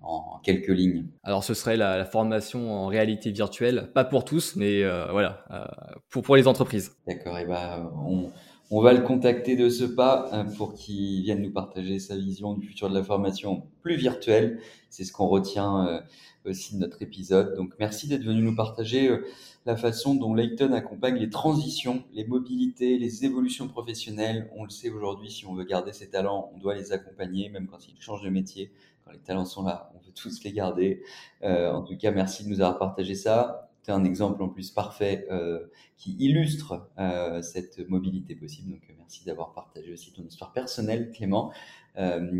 en 0.00 0.40
quelques 0.42 0.68
lignes? 0.68 1.06
Alors 1.22 1.44
ce 1.44 1.54
serait 1.54 1.76
la, 1.76 2.04
formation 2.06 2.72
en 2.72 2.86
réalité 2.86 3.30
virtuelle, 3.30 3.90
pas 3.94 4.04
pour 4.04 4.24
tous, 4.24 4.56
mais 4.56 4.82
euh, 4.82 5.06
voilà, 5.12 5.44
euh, 5.50 5.64
pour, 6.08 6.22
pour 6.22 6.36
les 6.36 6.48
entreprises. 6.48 6.96
D'accord, 7.06 7.38
et 7.38 7.44
bah 7.44 7.92
on, 8.04 8.30
on 8.74 8.80
va 8.80 8.94
le 8.94 9.02
contacter 9.02 9.54
de 9.54 9.68
ce 9.68 9.84
pas 9.84 10.30
euh, 10.32 10.44
pour 10.44 10.72
qu'il 10.72 11.20
vienne 11.20 11.42
nous 11.42 11.52
partager 11.52 11.98
sa 11.98 12.16
vision 12.16 12.54
du 12.54 12.66
futur 12.66 12.88
de 12.88 12.94
la 12.94 13.04
formation 13.04 13.66
plus 13.82 13.96
virtuelle. 13.96 14.60
C'est 14.88 15.04
ce 15.04 15.12
qu'on 15.12 15.28
retient 15.28 15.86
euh, 15.86 16.00
aussi 16.46 16.76
de 16.76 16.80
notre 16.80 17.02
épisode. 17.02 17.54
Donc 17.54 17.74
merci 17.78 18.08
d'être 18.08 18.24
venu 18.24 18.40
nous 18.40 18.56
partager 18.56 19.08
euh, 19.08 19.26
la 19.66 19.76
façon 19.76 20.14
dont 20.14 20.32
Layton 20.32 20.72
accompagne 20.72 21.16
les 21.16 21.28
transitions, 21.28 22.02
les 22.14 22.24
mobilités, 22.24 22.96
les 22.96 23.26
évolutions 23.26 23.68
professionnelles. 23.68 24.50
On 24.56 24.64
le 24.64 24.70
sait 24.70 24.88
aujourd'hui, 24.88 25.30
si 25.30 25.44
on 25.44 25.52
veut 25.52 25.64
garder 25.64 25.92
ses 25.92 26.08
talents, 26.08 26.50
on 26.54 26.58
doit 26.58 26.74
les 26.74 26.92
accompagner, 26.92 27.50
même 27.50 27.66
quand 27.66 27.86
ils 27.86 28.00
changent 28.00 28.24
de 28.24 28.30
métier. 28.30 28.72
Quand 29.04 29.12
les 29.12 29.18
talents 29.18 29.44
sont 29.44 29.64
là, 29.64 29.92
on 29.94 29.98
veut 29.98 30.12
tous 30.14 30.42
les 30.44 30.52
garder. 30.52 31.02
en 31.42 31.82
tout 31.82 31.96
cas, 31.98 32.10
merci 32.10 32.44
de 32.44 32.48
nous 32.48 32.62
avoir 32.62 32.78
partagé 32.78 33.14
ça 33.14 33.71
tu 33.84 33.90
un 33.90 34.04
exemple 34.04 34.42
en 34.42 34.48
plus 34.48 34.70
parfait 34.70 35.26
euh, 35.30 35.60
qui 35.96 36.16
illustre 36.18 36.88
euh, 36.98 37.42
cette 37.42 37.78
mobilité 37.88 38.34
possible. 38.34 38.70
Donc, 38.70 38.82
euh, 38.88 38.94
merci 38.98 39.24
d'avoir 39.24 39.52
partagé 39.52 39.92
aussi 39.92 40.12
ton 40.12 40.22
histoire 40.24 40.52
personnelle, 40.52 41.10
Clément. 41.12 41.52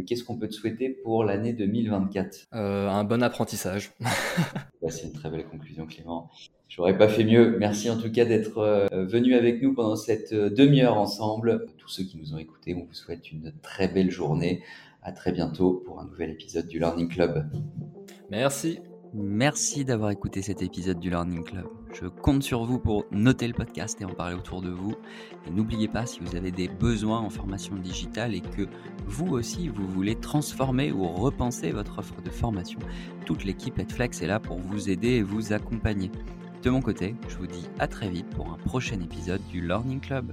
Qu'est-ce 0.06 0.24
qu'on 0.24 0.38
peut 0.38 0.48
te 0.48 0.54
souhaiter 0.54 0.88
pour 0.88 1.24
l'année 1.24 1.52
2024 1.52 2.48
Un 2.52 3.04
bon 3.04 3.22
apprentissage. 3.22 3.92
Bah, 4.80 4.90
c'est 4.90 5.06
une 5.06 5.12
très 5.12 5.30
belle 5.30 5.46
conclusion, 5.46 5.86
Clément. 5.86 6.28
J'aurais 6.68 6.98
pas 6.98 7.06
fait 7.06 7.22
mieux. 7.22 7.56
Merci 7.56 7.88
en 7.88 7.96
tout 7.96 8.10
cas 8.10 8.24
d'être 8.24 8.88
venu 8.90 9.36
avec 9.36 9.62
nous 9.62 9.74
pendant 9.74 9.94
cette 9.94 10.34
demi-heure 10.34 10.96
ensemble. 10.96 11.66
Tous 11.78 11.88
ceux 11.88 12.02
qui 12.02 12.16
nous 12.16 12.34
ont 12.34 12.38
écoutés, 12.38 12.74
on 12.74 12.84
vous 12.84 12.94
souhaite 12.94 13.30
une 13.30 13.52
très 13.62 13.86
belle 13.86 14.10
journée. 14.10 14.64
À 15.04 15.12
très 15.12 15.30
bientôt 15.30 15.82
pour 15.86 16.00
un 16.00 16.06
nouvel 16.06 16.30
épisode 16.30 16.66
du 16.66 16.80
Learning 16.80 17.08
Club. 17.08 17.46
Merci. 18.28 18.80
Merci 19.14 19.84
d'avoir 19.84 20.10
écouté 20.10 20.40
cet 20.40 20.62
épisode 20.62 20.98
du 20.98 21.10
Learning 21.10 21.44
Club. 21.44 21.66
Je 21.92 22.06
compte 22.06 22.42
sur 22.42 22.64
vous 22.64 22.78
pour 22.78 23.04
noter 23.10 23.46
le 23.46 23.52
podcast 23.52 24.00
et 24.00 24.06
en 24.06 24.14
parler 24.14 24.34
autour 24.34 24.62
de 24.62 24.70
vous. 24.70 24.94
Et 25.46 25.50
n'oubliez 25.50 25.86
pas, 25.86 26.06
si 26.06 26.20
vous 26.20 26.34
avez 26.34 26.50
des 26.50 26.66
besoins 26.66 27.20
en 27.20 27.28
formation 27.28 27.76
digitale 27.76 28.34
et 28.34 28.40
que 28.40 28.66
vous 29.06 29.28
aussi, 29.34 29.68
vous 29.68 29.86
voulez 29.86 30.14
transformer 30.14 30.92
ou 30.92 31.06
repenser 31.06 31.72
votre 31.72 31.98
offre 31.98 32.22
de 32.22 32.30
formation, 32.30 32.78
toute 33.26 33.44
l'équipe 33.44 33.78
Edflex 33.78 34.22
est 34.22 34.26
là 34.26 34.40
pour 34.40 34.58
vous 34.58 34.88
aider 34.88 35.08
et 35.08 35.22
vous 35.22 35.52
accompagner. 35.52 36.10
De 36.62 36.70
mon 36.70 36.80
côté, 36.80 37.14
je 37.28 37.36
vous 37.36 37.46
dis 37.46 37.68
à 37.78 37.88
très 37.88 38.08
vite 38.08 38.30
pour 38.30 38.50
un 38.50 38.56
prochain 38.64 38.98
épisode 38.98 39.42
du 39.50 39.60
Learning 39.60 40.00
Club. 40.00 40.32